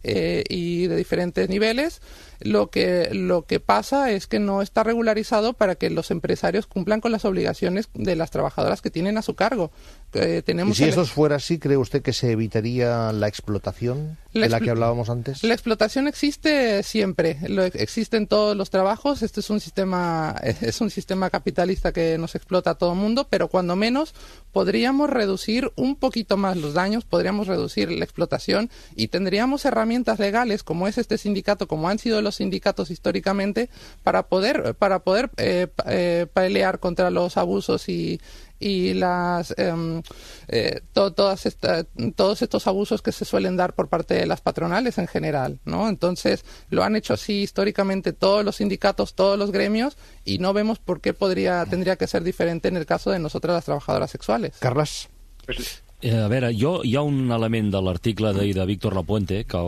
eh, 0.08 0.44
y 0.50 0.88
de 0.88 0.96
diferentes 0.96 1.50
niveles. 1.50 2.02
Lo 2.42 2.70
que, 2.70 3.10
lo 3.14 3.46
que 3.46 3.60
pasa 3.62 4.12
es 4.12 4.28
que 4.28 4.40
no 4.40 4.62
está 4.62 4.84
regularizado 4.84 5.54
para 5.54 5.76
que 5.76 5.90
los 5.90 6.12
empresarios 6.12 6.68
cumplan 6.68 7.00
con 7.02 7.12
las 7.14 7.24
obligaciones 7.26 7.88
de 7.94 8.16
las 8.16 8.30
trabajadoras 8.30 8.82
que 8.82 8.92
tienen 8.92 9.18
a 9.18 9.22
su 9.22 9.36
cargo. 9.36 9.72
Eh, 10.14 10.38
Y 10.40 10.42
tenemos 10.44 10.78
si 10.78 10.84
el- 10.84 10.90
esto 10.90 11.06
fuera 11.06 11.38
así, 11.38 11.58
¿cree 11.60 11.78
usted 11.78 12.02
que 12.02 12.12
se 12.14 12.32
evitaría 12.32 13.12
la 13.14 13.28
explotación 13.30 14.18
La 14.34 14.44
de 14.44 14.50
la 14.50 14.60
que 14.60 14.70
hablábamos 14.70 15.10
antes? 15.10 15.44
La 15.44 15.54
explotación 15.54 16.08
existe 16.10 16.84
siempre, 16.84 17.38
lo, 17.48 17.64
existe 17.64 18.18
en 18.18 18.28
todos 18.28 18.56
los 18.56 18.70
trabajos. 18.70 19.24
Este 19.24 19.40
es 19.40 19.50
un 19.50 19.60
sistema, 19.62 20.36
es 20.62 20.82
un 20.82 20.90
sistema 20.92 21.30
capitalista 21.30 21.94
que 21.94 22.18
nos 22.18 22.36
explota 22.36 22.72
a 22.72 22.76
todo 22.76 22.92
el 22.94 23.00
mundo, 23.00 23.28
pero 23.30 23.48
cuando 23.48 23.76
menos 23.78 24.14
podríamos 24.52 25.10
reducir 25.10 25.72
un 25.76 25.96
poquito 25.96 26.36
más 26.38 26.58
los 26.58 26.74
daños, 26.74 27.06
podríamos 27.06 27.48
reducir 27.48 27.92
la 27.92 28.04
explotación 28.04 28.70
y 28.96 29.08
tendríamos 29.08 29.64
herramientas 29.66 29.95
legales 30.04 30.64
como 30.64 30.88
es 30.88 30.98
este 30.98 31.18
sindicato, 31.18 31.68
como 31.68 31.88
han 31.90 32.00
sido 32.00 32.22
los 32.22 32.36
sindicatos 32.36 32.92
históricamente, 32.92 33.70
para 34.04 34.28
poder, 34.28 34.76
para 34.76 35.00
poder 35.00 35.30
eh, 35.38 35.68
pa- 35.74 35.86
eh, 35.88 36.28
pelear 36.34 36.80
contra 36.80 37.10
los 37.10 37.38
abusos 37.38 37.88
y 37.90 38.20
y 38.58 38.94
las 38.94 39.54
em, 39.58 40.02
eh, 40.48 40.80
to- 40.94 41.12
todas 41.12 41.46
esta- 41.46 41.84
todos 42.16 42.42
estos 42.42 42.68
abusos 42.68 43.02
que 43.02 43.12
se 43.12 43.26
suelen 43.26 43.58
dar 43.58 43.74
por 43.76 43.90
parte 43.90 44.14
de 44.14 44.26
las 44.26 44.40
patronales 44.40 44.98
en 44.98 45.08
general, 45.08 45.60
¿no? 45.66 45.90
Entonces 45.90 46.46
lo 46.70 46.84
han 46.84 46.96
hecho 46.96 47.14
así 47.14 47.42
históricamente 47.42 48.14
todos 48.14 48.46
los 48.46 48.56
sindicatos, 48.56 49.14
todos 49.14 49.38
los 49.38 49.52
gremios 49.52 49.98
y 50.24 50.38
no 50.38 50.54
vemos 50.54 50.80
por 50.80 51.02
qué 51.02 51.14
podría 51.14 51.66
tendría 51.66 51.98
que 51.98 52.08
ser 52.08 52.24
diferente 52.24 52.70
en 52.70 52.78
el 52.78 52.86
caso 52.86 53.12
de 53.12 53.20
nosotras 53.20 53.56
las 53.56 53.66
trabajadoras 53.66 54.10
sexuales. 54.10 54.54
Carles? 54.60 55.10
Pues, 55.46 55.84
a 56.04 56.28
veure, 56.28 56.50
jo, 56.54 56.82
hi 56.84 56.96
ha 56.98 57.02
un 57.08 57.32
element 57.32 57.70
de 57.72 57.80
l'article 57.82 58.34
d'ahir 58.36 58.54
de 58.58 58.66
Víctor 58.68 58.94
Lapuente 58.94 59.44
que, 59.48 59.60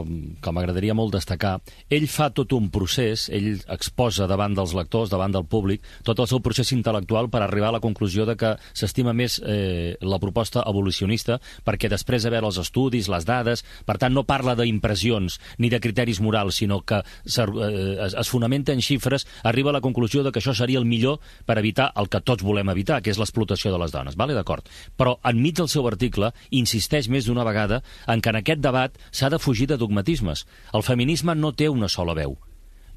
que 0.43 0.51
m'agradaria 0.51 0.93
molt 0.93 1.15
destacar. 1.15 1.53
Ell 1.89 2.07
fa 2.11 2.27
tot 2.35 2.51
un 2.53 2.67
procés, 2.73 3.29
ell 3.33 3.61
exposa 3.73 4.27
davant 4.27 4.53
dels 4.57 4.73
lectors, 4.75 5.09
davant 5.09 5.31
del 5.31 5.47
públic, 5.47 5.85
tot 6.03 6.19
el 6.19 6.27
seu 6.27 6.41
procés 6.43 6.73
intel·lectual 6.75 7.31
per 7.31 7.41
arribar 7.41 7.71
a 7.71 7.77
la 7.77 7.81
conclusió 7.83 8.27
de 8.27 8.35
que 8.37 8.51
s'estima 8.73 9.15
més 9.15 9.39
eh, 9.39 9.95
la 10.01 10.19
proposta 10.19 10.65
abolicionista 10.67 11.39
perquè 11.65 11.89
després 11.89 12.27
de 12.27 12.33
veure 12.33 12.51
els 12.51 12.59
estudis, 12.59 13.07
les 13.09 13.25
dades, 13.25 13.63
per 13.87 13.97
tant 13.97 14.13
no 14.13 14.27
parla 14.27 14.57
d'impressions 14.59 15.39
ni 15.63 15.71
de 15.71 15.79
criteris 15.79 16.19
morals, 16.21 16.59
sinó 16.59 16.81
que 16.83 16.99
eh, 16.99 17.97
es, 18.03 18.13
es 18.13 18.29
fonamenta 18.29 18.75
en 18.75 18.83
xifres, 18.83 19.25
arriba 19.43 19.71
a 19.71 19.77
la 19.79 19.85
conclusió 19.85 20.25
de 20.27 20.35
que 20.35 20.43
això 20.43 20.53
seria 20.53 20.83
el 20.83 20.85
millor 20.85 21.21
per 21.47 21.57
evitar 21.57 21.93
el 21.95 22.11
que 22.11 22.21
tots 22.21 22.43
volem 22.43 22.69
evitar, 22.75 23.01
que 23.01 23.15
és 23.15 23.17
l'explotació 23.21 23.71
de 23.71 23.79
les 23.79 23.95
dones. 23.95 24.19
Vale? 24.19 24.35
D'acord. 24.35 24.67
Però 24.99 25.17
enmig 25.25 25.55
del 25.57 25.71
seu 25.71 25.87
article 25.87 26.16
insisteix 26.51 27.09
més 27.09 27.27
d'una 27.27 27.45
vegada 27.47 27.81
en 28.07 28.21
que 28.21 28.33
en 28.33 28.41
aquest 28.41 28.63
debat 28.63 28.97
s'ha 29.11 29.29
de 29.29 29.39
fugir 29.39 29.67
de 29.67 29.77
dogmatismes. 29.77 30.45
El 30.73 30.83
feminisme 30.83 31.35
no 31.35 31.53
té 31.53 31.69
una 31.69 31.89
sola 31.89 32.17
veu. 32.17 32.37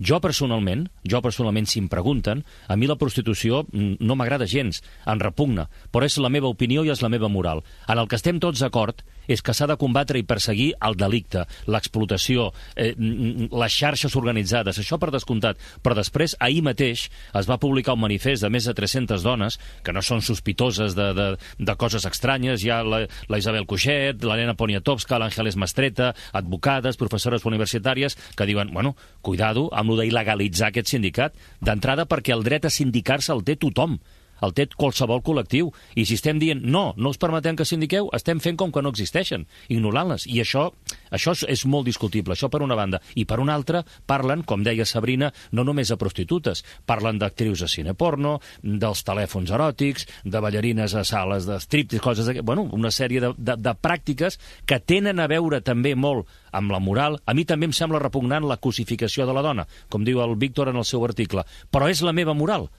Jo 0.01 0.17
personalment, 0.25 0.87
jo 1.05 1.21
personalment, 1.21 1.67
si 1.69 1.77
em 1.83 1.89
pregunten, 1.93 2.41
a 2.73 2.77
mi 2.81 2.89
la 2.89 2.97
prostitució 2.97 3.67
no 3.71 4.17
m'agrada 4.17 4.49
gens, 4.49 4.81
em 5.05 5.21
repugna, 5.21 5.67
però 5.93 6.09
és 6.09 6.17
la 6.17 6.31
meva 6.33 6.49
opinió 6.49 6.87
i 6.87 6.93
és 6.95 7.03
la 7.05 7.11
meva 7.13 7.29
moral. 7.29 7.61
En 7.87 8.01
el 8.01 8.09
que 8.09 8.17
estem 8.17 8.41
tots 8.41 8.65
d'acord 8.65 9.05
és 9.31 9.43
que 9.43 9.55
s'ha 9.55 9.69
de 9.71 9.79
combatre 9.81 10.19
i 10.21 10.27
perseguir 10.27 10.73
el 10.87 10.97
delicte, 10.99 11.45
l'explotació, 11.71 12.51
eh, 12.75 12.93
les 12.97 13.77
xarxes 13.77 14.17
organitzades, 14.19 14.79
això 14.81 14.99
per 15.01 15.13
descomptat. 15.15 15.61
Però 15.83 15.97
després, 15.97 16.37
ahir 16.41 16.63
mateix, 16.67 17.09
es 17.35 17.49
va 17.49 17.61
publicar 17.63 17.95
un 17.97 18.05
manifest 18.05 18.45
de 18.45 18.51
més 18.51 18.67
de 18.67 18.75
300 18.75 19.23
dones, 19.27 19.59
que 19.85 19.95
no 19.95 20.03
són 20.03 20.23
sospitoses 20.25 20.97
de, 20.99 21.11
de, 21.17 21.29
de 21.59 21.77
coses 21.81 22.07
estranyes, 22.09 22.65
hi 22.65 22.73
ha 22.75 22.83
la, 22.87 23.05
la 23.31 23.41
Isabel 23.41 23.67
Cuixet, 23.71 24.25
l'Helena 24.25 24.57
Poniatowska, 24.59 25.19
l'Àngeles 25.21 25.59
Mastreta, 25.61 26.13
advocades, 26.33 26.99
professores 27.01 27.47
universitàries, 27.49 28.17
que 28.37 28.49
diuen, 28.49 28.73
bueno, 28.75 28.97
cuidado 29.23 29.69
amb 29.73 29.93
lo 29.93 30.01
d'il·legalitzar 30.01 30.71
aquest 30.71 30.91
sindicat, 30.93 31.37
d'entrada 31.61 32.07
perquè 32.11 32.35
el 32.35 32.47
dret 32.47 32.67
a 32.67 32.75
sindicar-se 32.75 33.33
el 33.35 33.45
té 33.47 33.57
tothom 33.61 33.99
el 34.45 34.55
té 34.57 34.67
qualsevol 34.75 35.23
col·lectiu. 35.27 35.71
I 35.97 36.07
si 36.09 36.17
estem 36.19 36.41
dient 36.41 36.63
no, 36.65 36.91
no 36.97 37.13
us 37.13 37.21
permetem 37.21 37.59
que 37.59 37.67
sindiqueu, 37.69 38.11
estem 38.17 38.41
fent 38.43 38.59
com 38.61 38.73
que 38.73 38.83
no 38.83 38.93
existeixen, 38.93 39.47
ignorant-les. 39.69 40.27
I 40.31 40.43
això, 40.45 40.69
això 41.11 41.35
és 41.49 41.65
molt 41.67 41.89
discutible, 41.89 42.35
això 42.35 42.51
per 42.53 42.63
una 42.65 42.79
banda. 42.79 43.01
I 43.15 43.27
per 43.29 43.41
una 43.43 43.55
altra, 43.55 43.85
parlen, 44.07 44.45
com 44.47 44.65
deia 44.67 44.87
Sabrina, 44.89 45.33
no 45.53 45.65
només 45.67 45.91
a 45.91 45.99
prostitutes, 46.01 46.65
parlen 46.87 47.21
d'actrius 47.21 47.65
de 47.65 47.71
cine 47.71 47.95
porno, 47.95 48.39
dels 48.63 49.05
telèfons 49.07 49.51
eròtics, 49.55 50.07
de 50.25 50.43
ballarines 50.43 50.95
a 50.95 51.05
sales 51.05 51.49
de 51.49 51.61
striptease, 51.61 52.03
coses 52.05 52.29
d'aquest... 52.29 52.47
Bueno, 52.47 52.67
una 52.77 52.93
sèrie 52.95 53.23
de, 53.23 53.33
de, 53.37 53.57
de 53.61 53.75
pràctiques 53.77 54.39
que 54.67 54.81
tenen 54.81 55.21
a 55.21 55.29
veure 55.31 55.61
també 55.65 55.95
molt 55.95 56.29
amb 56.57 56.73
la 56.73 56.81
moral. 56.83 57.21
A 57.27 57.35
mi 57.37 57.47
també 57.47 57.69
em 57.69 57.77
sembla 57.77 58.03
repugnant 58.03 58.47
la 58.49 58.59
cosificació 58.63 59.27
de 59.27 59.37
la 59.37 59.45
dona, 59.47 59.67
com 59.89 60.05
diu 60.07 60.23
el 60.25 60.37
Víctor 60.41 60.71
en 60.71 60.81
el 60.81 60.89
seu 60.89 61.05
article. 61.07 61.47
Però 61.71 61.91
és 61.91 62.03
la 62.07 62.17
meva 62.17 62.35
moral 62.35 62.71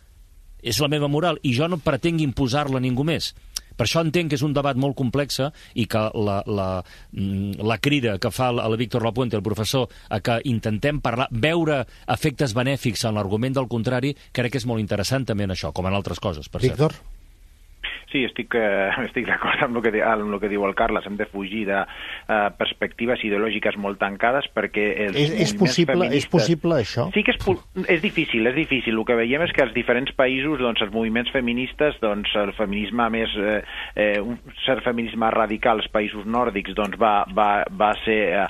és 0.62 0.80
la 0.82 0.89
meva 0.91 1.10
moral 1.12 1.39
i 1.44 1.53
jo 1.58 1.68
no 1.68 1.82
pretenc 1.82 2.22
imposar-la 2.22 2.80
a 2.80 2.84
ningú 2.84 3.06
més. 3.08 3.34
Per 3.77 3.88
això 3.88 4.03
entenc 4.03 4.30
que 4.32 4.38
és 4.38 4.44
un 4.46 4.53
debat 4.53 4.77
molt 4.77 4.98
complex 5.00 5.39
i 5.74 5.88
que 5.89 6.01
la, 6.13 6.41
la, 6.46 6.68
mm, 7.13 7.63
la 7.65 7.77
crida 7.82 8.18
que 8.22 8.32
fa 8.34 8.51
el 8.51 8.77
Víctor 8.77 9.06
Lapuente, 9.08 9.39
el 9.39 9.46
professor, 9.46 9.88
a 10.10 10.20
que 10.20 10.41
intentem 10.51 11.00
parlar, 11.01 11.30
veure 11.32 11.86
efectes 12.06 12.53
benèfics 12.58 13.08
en 13.08 13.18
l'argument 13.18 13.58
del 13.58 13.72
contrari, 13.72 14.13
crec 14.32 14.53
que 14.53 14.62
és 14.62 14.68
molt 14.70 14.84
interessant 14.84 15.25
també 15.25 15.48
en 15.48 15.56
això, 15.56 15.74
com 15.74 15.88
en 15.88 15.98
altres 15.98 16.20
coses, 16.20 16.51
per 16.51 16.62
Víctor? 16.62 16.94
cert. 17.00 17.21
Sí, 18.12 18.25
estic, 18.27 18.56
eh, 18.60 18.89
estic 19.08 19.27
d'acord 19.30 19.63
amb, 19.63 19.80
el 19.80 19.86
que, 19.86 20.03
amb 20.03 20.34
el 20.34 20.39
que 20.41 20.50
diu 20.51 20.65
el 20.68 20.75
Carles. 20.75 21.08
Hem 21.08 21.18
de 21.20 21.27
fugir 21.32 21.65
de 21.70 21.80
eh, 21.82 22.50
perspectives 22.60 23.24
ideològiques 23.27 23.77
molt 23.82 24.01
tancades 24.01 24.48
perquè 24.56 24.88
els 25.08 25.20
és, 25.20 25.34
és 25.48 25.53
possible, 25.58 26.10
és 26.12 26.27
possible 26.32 26.82
això? 26.84 27.08
Sí 27.15 27.24
que 27.27 27.36
és, 27.36 27.48
és 27.96 28.03
difícil, 28.03 28.48
és 28.51 28.58
difícil. 28.58 28.98
El 28.98 29.08
que 29.08 29.18
veiem 29.20 29.46
és 29.46 29.56
que 29.56 29.63
als 29.63 29.75
diferents 29.75 30.12
països 30.18 30.60
doncs, 30.62 30.84
els 30.84 30.94
moviments 30.94 31.32
feministes, 31.34 31.98
doncs, 32.03 32.34
el 32.41 32.53
feminisme 32.58 33.08
més, 33.13 33.36
eh, 33.39 33.62
eh, 33.96 34.20
un 34.22 34.38
cert 34.65 34.84
feminisme 34.86 35.32
radical 35.34 35.82
als 35.82 35.89
països 35.94 36.27
nòrdics 36.27 36.75
doncs, 36.77 37.00
va, 37.00 37.22
va, 37.32 37.63
va 37.72 37.94
ser 38.03 38.20
eh, 38.44 38.46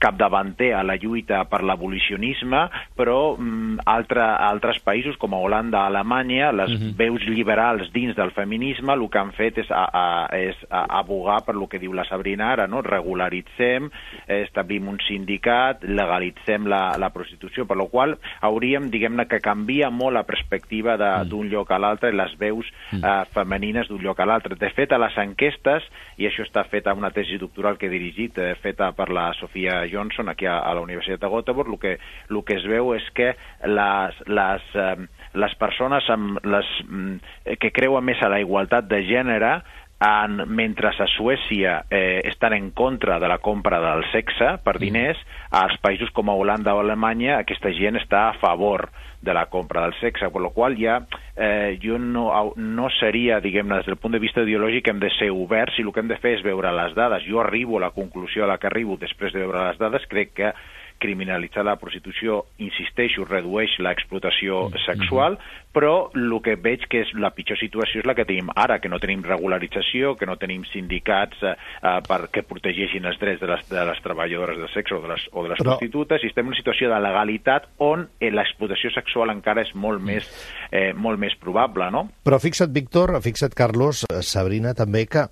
capdavanter 0.00 0.72
a 0.78 0.82
la 0.86 0.96
lluita 1.00 1.44
per 1.50 1.60
l'abolicionisme, 1.66 2.64
però 2.96 3.36
mm, 3.36 3.84
altre, 3.88 4.24
altres 4.48 4.80
països 4.84 5.18
com 5.20 5.36
a 5.36 5.42
Holanda, 5.44 5.84
Alemanya, 5.86 6.52
les 6.52 6.72
uh 6.72 6.78
mhm. 6.78 6.88
-huh. 6.88 6.96
veus 6.96 7.22
liberals 7.28 7.92
dins 7.92 8.16
del 8.16 8.30
feminisme 8.32 8.77
feminisme 8.78 8.94
el 8.94 9.10
que 9.10 9.18
han 9.18 9.32
fet 9.32 9.58
és, 9.58 9.70
a, 9.70 9.84
a, 9.92 10.28
és 10.36 10.56
a, 10.70 10.84
abogar 11.00 11.42
per 11.44 11.54
lo 11.54 11.66
que 11.68 11.78
diu 11.78 11.92
la 11.92 12.04
Sabrina 12.08 12.52
ara, 12.52 12.66
no? 12.66 12.82
regularitzem, 12.82 13.90
establim 14.26 14.88
un 14.88 14.98
sindicat, 15.06 15.82
legalitzem 15.84 16.66
la, 16.66 16.96
la 16.98 17.10
prostitució, 17.10 17.66
per 17.66 17.76
la 17.76 17.88
qual 17.88 18.16
hauríem, 18.42 18.90
diguem-ne, 18.90 19.26
que 19.28 19.40
canvia 19.40 19.90
molt 19.90 20.14
la 20.14 20.24
perspectiva 20.24 20.96
mm. 20.96 21.28
d'un 21.28 21.46
mm. 21.46 21.52
lloc 21.52 21.70
a 21.70 21.78
l'altre, 21.78 22.12
les 22.12 22.34
veus 22.38 22.66
mm. 22.92 23.02
eh, 23.02 23.24
femenines 23.34 23.88
d'un 23.88 24.02
lloc 24.02 24.20
a 24.20 24.26
l'altre. 24.26 24.56
De 24.58 24.70
fet, 24.74 24.92
a 24.92 25.00
les 25.00 25.16
enquestes, 25.18 25.86
i 26.18 26.28
això 26.28 26.46
està 26.46 26.64
fet 26.68 26.86
a 26.86 26.96
una 26.96 27.12
tesi 27.14 27.38
doctoral 27.38 27.78
que 27.78 27.88
he 27.88 27.92
dirigit, 27.92 28.38
eh, 28.38 28.54
feta 28.62 28.92
per 28.96 29.10
la 29.10 29.30
Sofia 29.38 29.82
Johnson, 29.90 30.28
aquí 30.28 30.46
a, 30.46 30.60
a 30.60 30.74
la 30.74 30.84
Universitat 30.84 31.24
de 31.24 31.32
Göteborg, 31.32 31.74
el 31.74 31.82
que, 31.82 31.96
el 32.30 32.42
que 32.44 32.58
es 32.58 32.66
veu 32.68 32.94
és 32.96 33.06
que 33.16 33.32
les, 33.66 34.22
les 34.28 34.74
eh, 34.78 35.08
les 35.38 35.54
persones 35.60 36.06
amb 36.10 36.38
les, 36.44 36.68
mm, 36.84 37.54
que 37.60 37.70
creuen 37.74 38.04
més 38.04 38.20
a 38.22 38.28
la 38.32 38.40
igualtat 38.40 38.67
de 38.88 39.02
gènere 39.08 39.58
en, 39.98 40.44
mentre 40.46 40.92
a 40.92 41.06
Suècia 41.10 41.84
eh, 41.90 42.20
estan 42.24 42.54
en 42.54 42.70
contra 42.70 43.18
de 43.18 43.28
la 43.28 43.38
compra 43.38 43.80
del 43.82 44.04
sexe 44.12 44.56
per 44.62 44.76
mm. 44.76 44.82
diners, 44.82 45.18
als 45.50 45.74
països 45.82 46.12
com 46.14 46.30
a 46.30 46.36
Holanda 46.38 46.74
o 46.76 46.82
Alemanya 46.84 47.40
aquesta 47.40 47.72
gent 47.74 47.98
està 47.98 48.28
a 48.28 48.38
favor 48.38 48.88
de 49.20 49.34
la 49.34 49.46
compra 49.50 49.82
del 49.82 49.96
sexe, 49.98 50.28
per 50.30 50.42
la 50.44 50.52
qual 50.54 50.76
ja 50.78 51.00
eh, 51.34 51.74
jo 51.82 51.98
no, 51.98 52.28
no 52.54 52.90
seria, 53.00 53.40
diguem-ne, 53.42 53.80
des 53.80 53.90
del 53.90 53.98
punt 53.98 54.14
de 54.14 54.22
vista 54.22 54.44
ideològic 54.46 54.92
hem 54.92 55.00
de 55.02 55.10
ser 55.16 55.32
oberts 55.34 55.78
i 55.78 55.82
el 55.82 55.90
que 55.92 56.04
hem 56.04 56.12
de 56.12 56.20
fer 56.22 56.36
és 56.36 56.44
veure 56.46 56.70
les 56.76 56.94
dades. 56.94 57.26
Jo 57.26 57.42
arribo 57.42 57.78
a 57.78 57.88
la 57.88 57.94
conclusió 57.96 58.46
a 58.46 58.52
la 58.52 58.60
que 58.62 58.70
arribo 58.70 58.96
després 59.00 59.34
de 59.34 59.42
veure 59.42 59.66
les 59.72 59.82
dades, 59.82 60.06
crec 60.06 60.36
que 60.38 60.52
criminalitzar 60.98 61.64
la 61.66 61.76
prostitució, 61.80 62.42
insisteixo, 62.62 63.26
redueix 63.28 63.76
l'explotació 63.82 64.66
mm, 64.68 64.82
sexual, 64.84 65.38
però 65.74 66.10
el 66.16 66.34
que 66.42 66.56
veig 66.58 66.86
que 66.90 67.02
és 67.04 67.12
la 67.20 67.30
pitjor 67.34 67.58
situació 67.60 68.02
és 68.02 68.08
la 68.08 68.14
que 68.18 68.26
tenim 68.28 68.50
ara, 68.54 68.78
que 68.82 68.90
no 68.90 68.98
tenim 69.02 69.22
regularització, 69.26 70.14
que 70.18 70.26
no 70.26 70.38
tenim 70.40 70.64
sindicats 70.72 71.42
eh, 71.42 71.54
eh, 71.54 71.94
perquè 72.08 72.42
protegeixin 72.48 73.06
els 73.08 73.20
drets 73.20 73.42
de 73.42 73.50
les, 73.50 73.64
de 73.70 73.84
les 73.90 74.02
treballadores 74.04 74.58
de 74.58 74.70
sexe 74.74 74.96
o 74.96 75.02
de 75.04 75.12
les, 75.12 75.28
o 75.32 75.44
de 75.46 75.52
les 75.52 75.62
però... 75.62 75.76
prostitutes, 75.76 76.24
i 76.24 76.32
estem 76.32 76.48
en 76.48 76.54
una 76.54 76.58
situació 76.58 76.90
de 76.92 77.00
legalitat 77.04 77.70
on 77.84 78.08
eh, 78.18 78.32
l'explotació 78.34 78.92
sexual 78.94 79.34
encara 79.34 79.66
és 79.66 79.74
molt 79.78 80.02
més, 80.02 80.28
eh, 80.72 80.90
molt 80.96 81.20
més 81.20 81.36
probable, 81.38 81.90
no? 81.94 82.06
Però 82.26 82.40
fixa't, 82.42 82.74
Víctor, 82.74 83.14
fixa't, 83.24 83.54
Carlos, 83.58 84.04
eh, 84.08 84.22
Sabrina, 84.26 84.74
també 84.78 85.06
que 85.06 85.28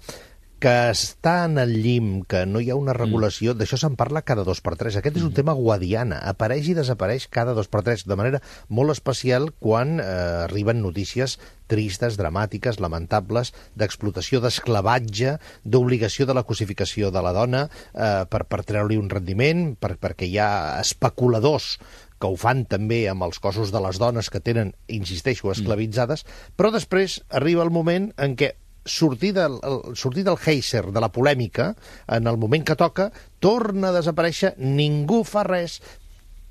que 0.63 0.73
està 0.89 1.45
en 1.45 1.59
el 1.61 1.75
llim, 1.85 2.23
que 2.25 2.47
no 2.49 2.63
hi 2.63 2.71
ha 2.73 2.79
una 2.79 2.95
regulació, 2.97 3.53
mm. 3.53 3.61
d'això 3.61 3.79
se'n 3.81 3.97
parla 4.01 4.25
cada 4.25 4.45
dos 4.47 4.63
per 4.65 4.77
tres. 4.81 4.97
Aquest 4.97 5.19
és 5.19 5.27
un 5.27 5.31
mm. 5.31 5.37
tema 5.37 5.55
guadiana, 5.59 6.23
apareix 6.31 6.71
i 6.71 6.77
desapareix 6.79 7.29
cada 7.33 7.53
dos 7.57 7.69
per 7.69 7.83
tres, 7.87 8.07
de 8.09 8.17
manera 8.17 8.41
molt 8.69 8.95
especial 8.95 9.51
quan 9.61 10.01
eh, 10.01 10.07
arriben 10.47 10.81
notícies 10.81 11.37
tristes, 11.67 12.17
dramàtiques, 12.17 12.81
lamentables, 12.81 13.53
d'explotació, 13.77 14.41
d'esclavatge, 14.41 15.37
d'obligació 15.67 16.27
de 16.27 16.37
la 16.39 16.47
cosificació 16.47 17.11
de 17.13 17.23
la 17.27 17.35
dona 17.37 17.67
eh, 17.67 18.25
per, 18.31 18.45
per 18.49 18.63
treure-li 18.65 18.99
un 19.01 19.11
rendiment, 19.13 19.73
per, 19.77 19.97
perquè 20.01 20.31
hi 20.31 20.39
ha 20.41 20.51
especuladors 20.81 21.75
que 22.17 22.31
ho 22.31 22.37
fan 22.41 22.65
també 22.65 23.03
amb 23.11 23.27
els 23.27 23.41
cossos 23.43 23.73
de 23.75 23.83
les 23.85 23.99
dones 24.01 24.31
que 24.33 24.41
tenen, 24.41 24.73
insisteixo, 24.89 25.51
mm. 25.51 25.59
esclavitzades, 25.59 26.25
però 26.57 26.73
després 26.73 27.21
arriba 27.29 27.67
el 27.67 27.75
moment 27.75 28.15
en 28.17 28.39
què 28.41 28.55
sortir 28.87 29.35
del, 29.37 29.59
el, 29.67 29.97
sortir 29.97 30.25
del 30.25 30.41
heiser, 30.41 30.87
de 30.93 31.03
la 31.03 31.13
polèmica, 31.13 31.75
en 32.09 32.27
el 32.27 32.39
moment 32.41 32.65
que 32.65 32.79
toca, 32.79 33.11
torna 33.43 33.91
a 33.91 33.97
desaparèixer, 33.99 34.55
ningú 34.59 35.23
fa 35.27 35.45
res, 35.47 35.81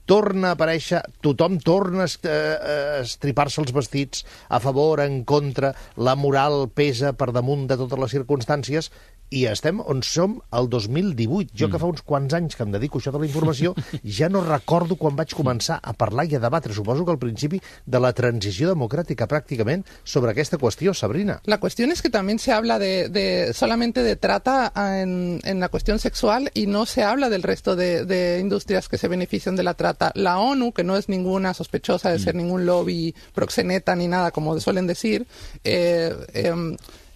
torna 0.05 0.51
a 0.51 0.55
aparèixer, 0.55 1.01
tothom 1.25 1.57
torna 1.65 2.05
a 2.05 3.01
estripar-se 3.01 3.61
els 3.63 3.73
vestits 3.73 4.25
a 4.49 4.61
favor, 4.61 5.01
en 5.01 5.23
contra, 5.25 5.73
la 5.97 6.15
moral 6.15 6.69
pesa 6.69 7.15
per 7.17 7.31
damunt 7.33 7.65
de 7.69 7.79
totes 7.81 8.01
les 8.03 8.13
circumstàncies 8.19 8.91
i 9.31 9.45
estem 9.49 9.81
on 9.81 10.03
som 10.05 10.37
el 10.55 10.69
2018. 10.69 11.53
Jo, 11.55 11.67
que 11.67 11.77
mm. 11.77 11.81
fa 11.81 11.89
uns 11.89 12.03
quants 12.05 12.35
anys 12.37 12.55
que 12.55 12.63
em 12.65 12.73
dedico 12.73 12.99
a 12.99 13.01
això 13.01 13.13
de 13.13 13.21
la 13.21 13.27
informació, 13.27 13.73
ja 14.17 14.29
no 14.29 14.43
recordo 14.45 14.97
quan 14.99 15.17
vaig 15.17 15.33
començar 15.37 15.79
a 15.81 15.93
parlar 15.97 16.27
i 16.29 16.37
a 16.37 16.43
debatre, 16.43 16.73
suposo 16.73 17.05
que 17.05 17.15
al 17.15 17.21
principi 17.21 17.61
de 17.85 18.01
la 18.01 18.13
transició 18.15 18.69
democràtica, 18.71 19.27
pràcticament, 19.29 19.85
sobre 20.03 20.31
aquesta 20.31 20.59
qüestió, 20.61 20.93
Sabrina. 20.93 21.39
La 21.49 21.59
qüestió 21.61 21.87
és 21.89 22.01
que 22.01 22.11
també 22.13 22.37
se 22.41 22.51
habla 22.51 22.79
de, 22.79 23.09
de 23.09 23.53
solamente 23.53 24.03
de 24.03 24.15
trata 24.15 24.71
en, 24.75 25.39
en 25.43 25.59
la 25.61 25.69
qüestió 25.69 25.95
sexual 26.01 26.49
i 26.53 26.65
no 26.67 26.85
se 26.85 27.03
habla 27.03 27.29
del 27.29 27.43
resto 27.43 27.75
de, 27.75 28.05
de 28.05 28.39
industrias 28.39 28.89
que 28.89 28.97
se 28.97 29.07
benefician 29.07 29.55
de 29.55 29.63
la 29.63 29.75
trata. 29.75 30.11
La 30.15 30.39
ONU, 30.39 30.71
que 30.73 30.83
no 30.83 30.97
es 30.97 31.09
ninguna 31.09 31.53
sospechosa 31.53 32.11
de 32.11 32.19
ser 32.19 32.35
mm. 32.35 32.37
ningún 32.37 32.65
lobby 32.65 33.15
proxeneta 33.33 33.95
ni 33.95 34.07
nada, 34.07 34.31
como 34.31 34.59
suelen 34.59 34.87
decir, 34.87 35.27
eh, 35.63 36.13
eh, 36.33 36.53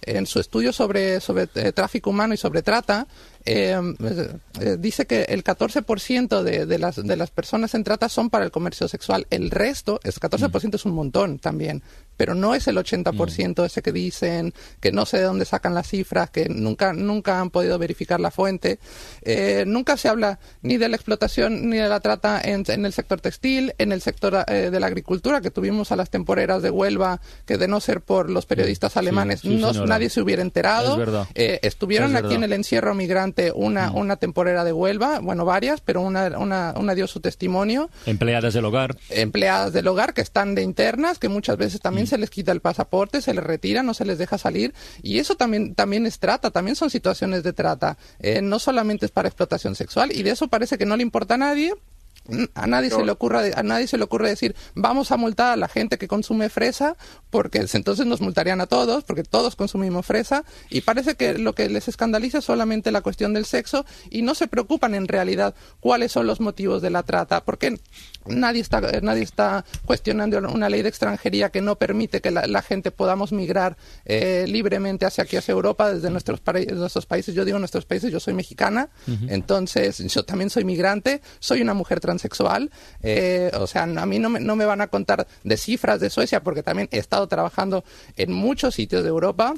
en 0.02 0.26
su 0.26 0.40
estudio 0.40 0.72
sobre, 0.72 1.20
sobre 1.20 1.48
eh, 1.54 1.72
tráfico 1.72 2.10
humano 2.10 2.34
y 2.34 2.36
sobre 2.36 2.62
trata, 2.62 3.06
eh, 3.44 3.78
eh, 4.60 4.76
dice 4.78 5.06
que 5.06 5.22
el 5.22 5.42
14% 5.42 6.42
de, 6.42 6.66
de, 6.66 6.78
las, 6.78 6.96
de 6.96 7.16
las 7.16 7.30
personas 7.30 7.74
en 7.74 7.84
trata 7.84 8.08
son 8.08 8.30
para 8.30 8.44
el 8.44 8.50
comercio 8.50 8.88
sexual. 8.88 9.26
El 9.30 9.50
resto, 9.50 10.00
el 10.04 10.12
14% 10.12 10.74
es 10.74 10.84
un 10.84 10.92
montón 10.92 11.38
también, 11.38 11.82
pero 12.16 12.34
no 12.34 12.54
es 12.54 12.68
el 12.68 12.76
80% 12.76 13.64
ese 13.64 13.82
que 13.82 13.92
dicen, 13.92 14.52
que 14.80 14.92
no 14.92 15.06
sé 15.06 15.18
de 15.18 15.24
dónde 15.24 15.46
sacan 15.46 15.74
las 15.74 15.88
cifras, 15.88 16.30
que 16.30 16.48
nunca, 16.48 16.92
nunca 16.92 17.40
han 17.40 17.50
podido 17.50 17.78
verificar 17.78 18.20
la 18.20 18.30
fuente. 18.30 18.78
Eh, 19.22 19.64
nunca 19.66 19.96
se 19.96 20.08
habla 20.08 20.38
ni 20.60 20.76
de 20.76 20.88
la 20.88 20.96
explotación 20.96 21.70
ni 21.70 21.78
de 21.78 21.88
la 21.88 22.00
trata 22.00 22.40
en, 22.42 22.64
en 22.68 22.84
el 22.84 22.92
sector 22.92 23.20
textil, 23.20 23.74
en 23.78 23.92
el 23.92 24.02
sector 24.02 24.44
eh, 24.48 24.70
de 24.70 24.80
la 24.80 24.86
agricultura, 24.86 25.40
que 25.40 25.50
tuvimos 25.50 25.92
a 25.92 25.96
las 25.96 26.10
temporeras 26.10 26.62
de 26.62 26.70
Huelva, 26.70 27.20
que 27.46 27.56
de 27.56 27.68
no 27.68 27.80
ser 27.80 28.02
por 28.02 28.28
los 28.28 28.44
periodistas 28.44 28.98
alemanes, 28.98 29.40
sí, 29.40 29.48
sí, 29.48 29.56
no, 29.56 29.72
nadie 29.86 30.10
se 30.10 30.20
hubiera 30.20 30.42
enterado. 30.42 31.26
Eh, 31.34 31.60
estuvieron 31.62 32.16
aquí 32.16 32.34
en 32.34 32.44
el 32.44 32.52
encierro 32.52 32.94
migrante 32.94 33.29
una, 33.54 33.90
una 33.92 34.16
temporera 34.16 34.64
de 34.64 34.72
Huelva, 34.72 35.20
bueno, 35.20 35.44
varias, 35.44 35.80
pero 35.80 36.00
una, 36.00 36.38
una, 36.38 36.74
una 36.76 36.94
dio 36.94 37.06
su 37.06 37.20
testimonio. 37.20 37.90
Empleadas 38.06 38.54
del 38.54 38.64
hogar. 38.64 38.96
Empleadas 39.08 39.72
del 39.72 39.86
hogar 39.88 40.14
que 40.14 40.20
están 40.20 40.54
de 40.54 40.62
internas, 40.62 41.18
que 41.18 41.28
muchas 41.28 41.56
veces 41.56 41.80
también 41.80 42.04
mm. 42.04 42.08
se 42.08 42.18
les 42.18 42.30
quita 42.30 42.52
el 42.52 42.60
pasaporte, 42.60 43.22
se 43.22 43.34
les 43.34 43.44
retira, 43.44 43.82
no 43.82 43.94
se 43.94 44.04
les 44.04 44.18
deja 44.18 44.38
salir. 44.38 44.74
Y 45.02 45.18
eso 45.18 45.34
también, 45.36 45.74
también 45.74 46.06
es 46.06 46.18
trata, 46.18 46.50
también 46.50 46.76
son 46.76 46.90
situaciones 46.90 47.42
de 47.42 47.52
trata. 47.52 47.96
Eh, 48.18 48.42
no 48.42 48.58
solamente 48.58 49.06
es 49.06 49.12
para 49.12 49.28
explotación 49.28 49.74
sexual. 49.74 50.12
Y 50.12 50.22
de 50.22 50.30
eso 50.30 50.48
parece 50.48 50.78
que 50.78 50.86
no 50.86 50.96
le 50.96 51.02
importa 51.02 51.34
a 51.34 51.38
nadie 51.38 51.74
a 52.54 52.66
nadie 52.66 52.90
se 52.90 53.04
le 53.04 53.12
ocurre 53.12 53.52
a 53.54 53.62
nadie 53.62 53.86
se 53.86 53.98
le 53.98 54.04
ocurre 54.04 54.28
decir 54.28 54.54
vamos 54.74 55.10
a 55.12 55.16
multar 55.16 55.52
a 55.52 55.56
la 55.56 55.68
gente 55.68 55.98
que 55.98 56.08
consume 56.08 56.48
fresa 56.48 56.96
porque 57.30 57.66
entonces 57.72 58.06
nos 58.06 58.20
multarían 58.20 58.60
a 58.60 58.66
todos 58.66 59.04
porque 59.04 59.22
todos 59.22 59.56
consumimos 59.56 60.06
fresa 60.06 60.44
y 60.68 60.82
parece 60.82 61.14
que 61.14 61.38
lo 61.38 61.54
que 61.54 61.68
les 61.68 61.88
escandaliza 61.88 62.38
es 62.38 62.44
solamente 62.44 62.90
la 62.90 63.00
cuestión 63.00 63.32
del 63.32 63.46
sexo 63.46 63.84
y 64.10 64.22
no 64.22 64.34
se 64.34 64.48
preocupan 64.48 64.94
en 64.94 65.08
realidad 65.08 65.54
cuáles 65.80 66.12
son 66.12 66.26
los 66.26 66.40
motivos 66.40 66.82
de 66.82 66.90
la 66.90 67.02
trata 67.02 67.44
porque 67.44 67.80
nadie 68.26 68.60
está 68.60 68.80
nadie 69.02 69.22
está 69.22 69.64
cuestionando 69.84 70.38
una 70.38 70.68
ley 70.68 70.82
de 70.82 70.88
extranjería 70.88 71.50
que 71.50 71.60
no 71.60 71.76
permite 71.76 72.20
que 72.20 72.30
la, 72.30 72.60
gente 72.62 72.90
podamos 72.90 73.32
migrar 73.32 73.78
eh, 74.04 74.44
libremente 74.46 75.06
hacia 75.06 75.24
aquí 75.24 75.36
hacia 75.36 75.52
Europa 75.52 75.92
desde 75.92 76.10
nuestros, 76.10 76.42
nuestros 76.76 77.06
países. 77.06 77.34
Yo 77.34 77.46
digo 77.46 77.58
nuestros 77.58 77.86
países 77.86 78.12
yo 78.12 78.20
soy 78.20 78.34
mexicana 78.34 78.90
entonces 79.28 79.98
yo 80.12 80.24
también 80.24 80.50
soy 80.50 80.64
migrante 80.64 81.22
soy 81.38 81.62
una 81.62 81.74
mujer 81.74 82.00
transexual. 82.20 82.70
Eh, 83.02 83.50
o 83.54 83.66
sea, 83.66 83.82
a 83.84 84.06
mí 84.06 84.18
no 84.18 84.28
me, 84.28 84.40
no 84.40 84.56
me 84.56 84.64
van 84.64 84.80
a 84.80 84.88
contar 84.88 85.26
de 85.42 85.56
cifras 85.56 86.00
de 86.00 86.10
Suecia 86.10 86.42
porque 86.42 86.62
también 86.62 86.88
he 86.92 86.98
estado 86.98 87.26
trabajando 87.26 87.84
en 88.16 88.32
muchos 88.32 88.74
sitios 88.74 89.02
de 89.02 89.08
Europa 89.08 89.54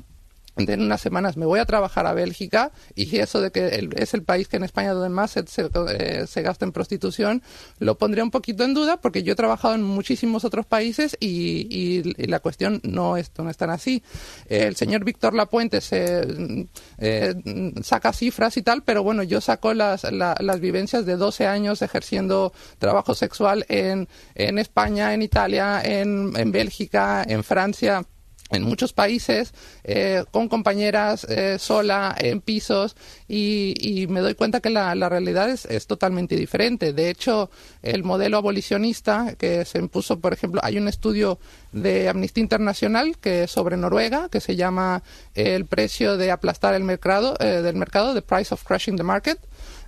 en 0.56 0.82
unas 0.82 1.00
semanas 1.00 1.36
me 1.36 1.46
voy 1.46 1.60
a 1.60 1.64
trabajar 1.64 2.06
a 2.06 2.12
Bélgica 2.12 2.72
y 2.94 3.16
eso 3.18 3.40
de 3.40 3.50
que 3.50 3.88
es 3.96 4.14
el 4.14 4.22
país 4.22 4.48
que 4.48 4.58
en 4.58 4.64
España 4.64 4.92
donde 4.92 5.08
más 5.08 5.30
se, 5.30 5.44
eh, 5.88 6.26
se, 6.26 6.42
gasta 6.42 6.64
en 6.64 6.72
prostitución 6.72 7.42
lo 7.78 7.96
pondría 7.96 8.22
un 8.22 8.30
poquito 8.30 8.64
en 8.64 8.74
duda 8.74 9.00
porque 9.00 9.22
yo 9.22 9.32
he 9.32 9.36
trabajado 9.36 9.74
en 9.74 9.82
muchísimos 9.82 10.44
otros 10.44 10.66
países 10.66 11.16
y, 11.20 11.66
y, 11.70 12.02
la 12.26 12.40
cuestión 12.40 12.80
no 12.84 13.16
es, 13.16 13.30
no 13.38 13.48
es 13.48 13.56
tan 13.56 13.70
así. 13.70 14.02
el 14.48 14.76
señor 14.76 15.04
Víctor 15.04 15.34
Lapuente 15.34 15.80
se 15.80 16.66
eh, 16.98 17.34
saca 17.82 18.12
cifras 18.12 18.56
y 18.56 18.62
tal, 18.62 18.82
pero 18.82 19.02
bueno, 19.02 19.22
yo 19.22 19.40
saco 19.40 19.74
las, 19.74 20.04
las 20.12 20.60
vivencias 20.60 21.06
de 21.06 21.16
12 21.16 21.46
años 21.46 21.82
ejerciendo 21.82 22.52
trabajo 22.78 23.14
sexual 23.14 23.64
en, 23.68 24.08
en 24.34 24.58
España, 24.58 25.14
en 25.14 25.22
Italia, 25.22 25.80
en, 25.82 26.32
en 26.36 26.52
Bélgica, 26.52 27.24
en 27.26 27.42
Francia 27.42 28.04
en 28.52 28.62
muchos 28.62 28.92
países 28.92 29.52
eh, 29.84 30.24
con 30.30 30.48
compañeras 30.48 31.24
eh, 31.24 31.58
sola 31.58 32.14
en 32.18 32.40
pisos 32.40 32.96
y, 33.28 34.06
me 34.08 34.20
doy 34.20 34.34
cuenta 34.34 34.60
que 34.60 34.70
la, 34.70 34.94
realidad 35.08 35.48
es, 35.48 35.64
es, 35.64 35.86
totalmente 35.86 36.36
diferente. 36.36 36.92
De 36.92 37.08
hecho, 37.08 37.50
el 37.82 38.04
modelo 38.04 38.36
abolicionista 38.36 39.34
que 39.36 39.64
se 39.64 39.78
impuso, 39.78 40.20
por 40.20 40.32
ejemplo, 40.32 40.60
hay 40.62 40.76
un 40.76 40.88
estudio 40.88 41.38
de 41.72 42.08
Amnistía 42.08 42.42
Internacional 42.42 43.16
que 43.18 43.46
sobre 43.46 43.76
Noruega 43.76 44.28
que 44.28 44.40
se 44.40 44.56
llama 44.56 45.02
el 45.34 45.66
precio 45.66 46.16
de 46.16 46.30
aplastar 46.30 46.74
el 46.74 46.84
mercado 46.84 47.36
eh, 47.40 47.62
del 47.62 47.76
mercado, 47.76 48.14
the 48.14 48.22
price 48.22 48.52
of 48.52 48.62
crushing 48.64 48.96
the 48.96 49.02
market 49.02 49.38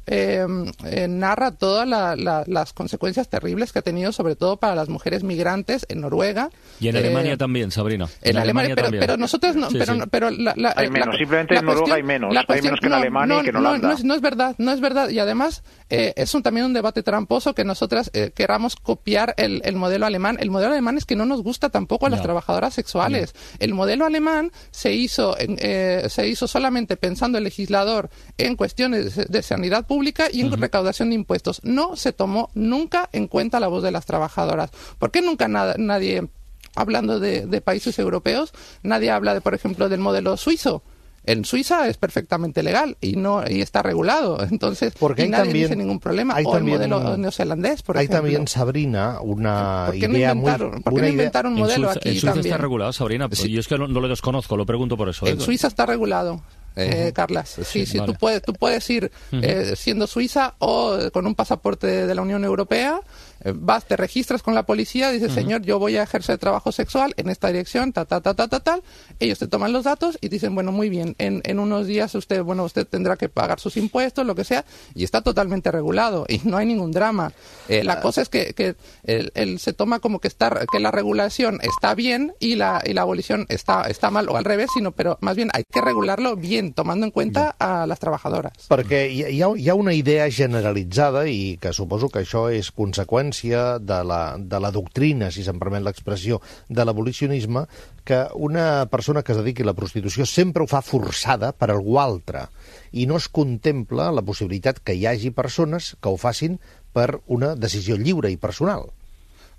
eh, 0.07 0.47
eh, 0.85 1.09
narra 1.09 1.53
todas 1.53 1.89
las 1.89 2.73
consecuencias 2.73 3.29
terribles 3.29 3.73
que 3.73 3.79
ha 3.79 3.83
tenido, 3.83 4.13
sobre 4.13 4.37
todo 4.37 4.59
para 4.59 4.75
las 4.75 4.89
mujeres 4.89 5.23
migrantes 5.23 5.87
en 5.89 6.01
Noruega. 6.03 6.51
Y 6.81 6.89
en 6.89 6.97
Alemania 6.97 7.33
eh, 7.33 7.37
también, 7.37 7.71
Sabrina. 7.71 8.09
En, 8.21 8.37
Alemania, 8.37 8.75
pero, 8.75 8.91
pero, 8.91 9.17
nosotros 9.17 9.57
no. 9.57 9.69
pero, 9.71 10.07
pero 10.11 10.31
la, 10.31 10.75
hay 10.77 10.91
menos, 10.91 11.17
simplemente 11.17 11.57
en 11.57 11.65
Noruega 11.65 11.95
hay 11.95 12.03
menos. 12.03 12.37
hay 12.37 12.63
menos 12.63 12.81
que 12.81 12.87
en 12.87 12.93
Alemania 12.93 13.41
y 13.41 13.43
que 13.45 13.51
en 13.51 13.57
Holanda. 13.57 13.89
No, 13.89 13.95
es, 13.95 14.05
no 14.05 14.15
es 14.15 14.21
verdad, 14.21 14.55
no 14.59 14.73
es 14.73 14.81
verdad. 14.81 15.09
Y 15.09 15.19
además 15.19 15.63
eh, 15.89 16.13
es 16.17 16.35
un, 16.35 16.43
también 16.43 16.67
un 16.67 16.75
debate 16.75 17.03
tramposo 17.03 17.55
que 17.55 17.65
nosotras 17.65 18.11
queramos 18.35 18.77
copiar 18.77 19.35
el, 19.39 19.63
el, 19.65 19.77
modelo 19.77 20.07
alemán. 20.07 20.37
El 20.41 20.51
modelo 20.51 20.73
alemán 20.73 20.99
es 20.99 21.05
que 21.05 21.17
no 21.17 21.25
nos 21.25 21.43
gusta 21.43 21.71
tampoco 21.71 22.07
a 22.07 22.11
las 22.11 22.23
trabajadoras 22.23 22.75
sexuales. 22.75 23.35
El 23.59 23.75
modelo 23.75 24.05
alemán 24.05 24.53
se 24.71 24.93
hizo, 24.93 25.37
se 25.37 26.29
hizo 26.29 26.47
solamente 26.47 26.97
pensando 26.97 27.39
el 27.39 27.45
legislador 27.45 28.11
en 28.37 28.57
cuestiones 28.57 29.17
de 29.17 29.43
sanidad 29.43 29.87
pública 29.87 29.94
pública 29.95 30.27
y 30.33 30.41
en 30.41 30.51
recaudación 30.51 31.11
de 31.11 31.15
impuestos. 31.15 31.61
No 31.63 31.95
se 31.95 32.13
tomó 32.13 32.51
nunca 32.55 33.09
en 33.13 33.29
cuenta 33.29 33.61
la 33.61 33.69
voz 33.69 33.85
de 33.85 33.93
las 33.93 34.07
trabajadoras. 34.07 34.71
¿Por 34.99 35.13
qué 35.13 35.23
nunca 35.23 35.47
nadie, 35.47 36.27
hablando 36.75 37.21
de, 37.21 37.61
países 37.61 37.97
europeos, 38.01 38.53
nadie 38.83 39.13
habla, 39.13 39.35
de, 39.35 39.41
por 39.41 39.55
ejemplo, 39.55 39.89
del 39.89 40.01
modelo 40.01 40.37
suizo? 40.37 40.83
En 41.27 41.47
Suiza 41.47 41.89
es 41.89 41.97
perfectamente 41.97 42.63
legal 42.63 42.99
y 43.01 43.17
no 43.17 43.43
y 43.49 43.63
está 43.63 43.83
regulado, 43.83 44.45
entonces 44.51 44.93
Porque 44.99 45.25
y 45.25 45.31
nadie 45.31 45.55
dice 45.55 45.75
ningún 45.75 45.99
problema. 45.99 46.35
Hay 46.35 46.45
o 46.45 46.55
el 46.59 46.65
modelo 46.65 47.17
neozelandés, 47.17 47.83
por 47.83 47.97
hay 47.97 48.05
ejemplo. 48.05 48.19
también 48.19 48.47
Sabrina 48.47 49.21
una 49.23 49.85
¿Por 49.87 49.95
qué 49.95 50.07
idea 50.07 50.35
no 50.35 50.41
inventaron, 50.41 50.71
muy, 50.73 50.83
¿por 50.83 50.95
qué 50.95 51.01
no 51.01 51.09
inventaron 51.09 51.53
un 51.55 51.61
modelo 51.61 51.89
aquí 51.89 52.09
en 52.11 52.15
Suiza 52.17 52.27
también? 52.35 52.47
está 52.47 52.59
regulado, 52.59 52.93
Sabrina. 52.93 53.29
Pues 53.29 53.43
Yo 53.45 53.59
es 53.59 53.69
que 53.69 53.79
no, 53.79 53.87
lo 53.87 54.09
desconozco, 54.09 54.55
lo 54.59 54.67
pregunto 54.67 54.99
por 54.99 55.09
eso. 55.09 55.27
En 55.27 55.39
¿eh? 55.39 55.41
Suiza 55.41 55.69
está 55.69 55.87
regulado 55.87 56.43
eh, 56.77 57.13
Carlas. 57.15 57.57
Sí, 57.65 57.87
sí, 57.87 57.99
tú, 58.05 58.15
puedes, 58.15 58.43
tú 58.43 58.53
puedes 58.53 58.89
ir 58.91 59.11
eh, 59.33 59.75
siendo 59.77 60.07
suiza 60.07 60.55
o 60.59 60.99
con 61.13 61.27
un 61.27 61.35
pasaporte 61.35 62.07
de 62.07 62.15
la 62.15 62.23
Unión 62.23 62.45
Europea 62.45 63.01
eh, 63.34 63.34
vas, 63.55 63.85
te 63.87 63.97
registras 63.97 64.43
con 64.43 64.55
la 64.55 64.65
policía, 64.65 65.11
dices, 65.11 65.33
señor, 65.33 65.63
yo 65.63 65.79
voy 65.79 65.97
a 65.97 66.03
ejercer 66.03 66.39
trabajo 66.39 66.73
sexual 66.73 67.13
en 67.17 67.29
esta 67.29 67.49
dirección, 67.49 67.93
ta, 67.93 68.05
ta, 68.05 68.21
ta, 68.21 68.35
ta, 68.35 68.49
ta, 68.49 68.61
tal. 68.61 68.83
Ellos 69.21 69.39
te 69.39 69.47
toman 69.47 69.73
los 69.73 69.85
datos 69.85 70.19
y 70.21 70.29
dicen, 70.29 70.55
bueno, 70.55 70.73
muy 70.73 70.89
bien, 70.89 71.15
en, 71.19 71.43
en 71.45 71.59
unos 71.59 71.87
días 71.87 72.15
usted, 72.15 72.43
bueno, 72.43 72.65
usted 72.65 72.87
tendrá 72.87 73.17
que 73.17 73.29
pagar 73.29 73.61
sus 73.61 73.77
impuestos, 73.77 74.27
lo 74.27 74.35
que 74.35 74.45
sea, 74.45 74.65
y 74.95 75.05
está 75.05 75.21
totalmente 75.23 75.71
regulado 75.71 76.25
y 76.29 76.41
no 76.45 76.57
hay 76.57 76.67
ningún 76.67 76.93
drama. 76.93 77.33
Eh, 77.69 77.85
la 77.85 78.01
cosa 78.01 78.23
es 78.23 78.29
que, 78.29 78.55
que 78.55 78.77
él, 79.05 79.59
se 79.59 79.73
toma 79.73 80.01
como 80.01 80.21
que 80.21 80.29
está, 80.29 80.65
que 80.71 80.81
la 80.81 80.91
regulación 80.91 81.59
está 81.63 81.95
bien 81.95 82.35
y 82.41 82.57
la, 82.57 82.83
y 82.85 82.93
la 82.93 83.03
abolición 83.03 83.47
está, 83.49 83.83
está 83.83 84.11
mal, 84.11 84.29
o 84.29 84.37
al 84.37 84.45
revés, 84.45 84.71
sino, 84.75 84.93
pero 84.93 85.19
más 85.21 85.37
bien 85.37 85.51
hay 85.53 85.65
que 85.65 85.81
regularlo 85.81 86.37
bien, 86.37 86.73
tomando 86.73 87.07
en 87.07 87.13
cuenta 87.13 87.55
a 87.59 87.87
las 87.87 87.99
trabajadoras. 87.99 88.53
Perquè 88.69 89.05
hi 89.11 89.43
ha, 89.43 89.49
hi 89.57 89.69
ha 89.69 89.75
una 89.75 89.93
idea 89.95 90.27
generalitzada 90.31 91.27
i 91.29 91.57
que 91.61 91.73
suposo 91.77 92.09
que 92.09 92.23
això 92.25 92.47
és 92.53 92.71
conseqüència 92.75 93.34
conseqüència 93.35 93.79
de 93.81 94.05
la, 94.05 94.37
de 94.39 94.61
la 94.61 94.71
doctrina, 94.71 95.31
si 95.31 95.43
se'n 95.43 95.59
permet 95.59 95.83
l'expressió, 95.83 96.41
de 96.69 96.85
l'abolicionisme, 96.85 97.67
que 98.05 98.29
una 98.35 98.87
persona 98.91 99.23
que 99.23 99.33
es 99.33 99.39
dediqui 99.39 99.63
a 99.63 99.67
la 99.67 99.75
prostitució 99.75 100.27
sempre 100.27 100.63
ho 100.63 100.67
fa 100.67 100.83
forçada 100.83 101.53
per 101.53 101.71
algú 101.71 101.99
altre 101.99 102.49
i 102.93 103.07
no 103.07 103.17
es 103.17 103.29
contempla 103.29 104.13
la 104.13 104.23
possibilitat 104.23 104.81
que 104.85 104.95
hi 104.95 105.07
hagi 105.07 105.31
persones 105.31 105.97
que 106.01 106.09
ho 106.09 106.17
facin 106.17 106.59
per 106.93 107.21
una 107.27 107.55
decisió 107.57 107.97
lliure 107.97 108.31
i 108.31 108.37
personal. 108.37 108.91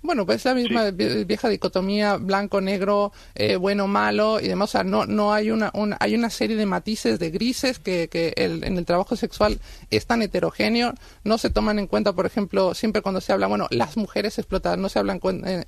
Bueno, 0.06 0.24
pues 0.24 0.44
la 0.44 0.54
misma 0.54 0.90
vieja 0.92 1.48
dicotomía 1.48 2.16
blanco-negro, 2.16 3.12
eh, 3.34 3.56
bueno-malo 3.56 4.38
y 4.40 4.46
demás. 4.46 4.70
O 4.70 4.72
sea, 4.72 4.84
no, 4.84 5.04
no 5.04 5.34
hay 5.34 5.50
una, 5.50 5.72
hay 5.98 6.14
una 6.14 6.30
serie 6.30 6.56
de 6.56 6.64
matices 6.64 7.18
de 7.18 7.30
grises 7.30 7.80
que, 7.80 8.06
que 8.08 8.32
en 8.36 8.78
el 8.78 8.84
trabajo 8.84 9.16
sexual 9.16 9.58
es 9.90 10.06
tan 10.06 10.22
heterogéneo. 10.22 10.94
No 11.24 11.38
se 11.38 11.50
toman 11.50 11.80
en 11.80 11.88
cuenta, 11.88 12.12
por 12.12 12.24
ejemplo, 12.24 12.72
siempre 12.74 13.02
cuando 13.02 13.20
se 13.20 13.32
habla, 13.32 13.48
bueno, 13.48 13.66
las 13.70 13.96
mujeres 13.96 14.38
explotadas, 14.38 14.78
no 14.78 14.88
se 14.88 15.00
habla 15.00 15.18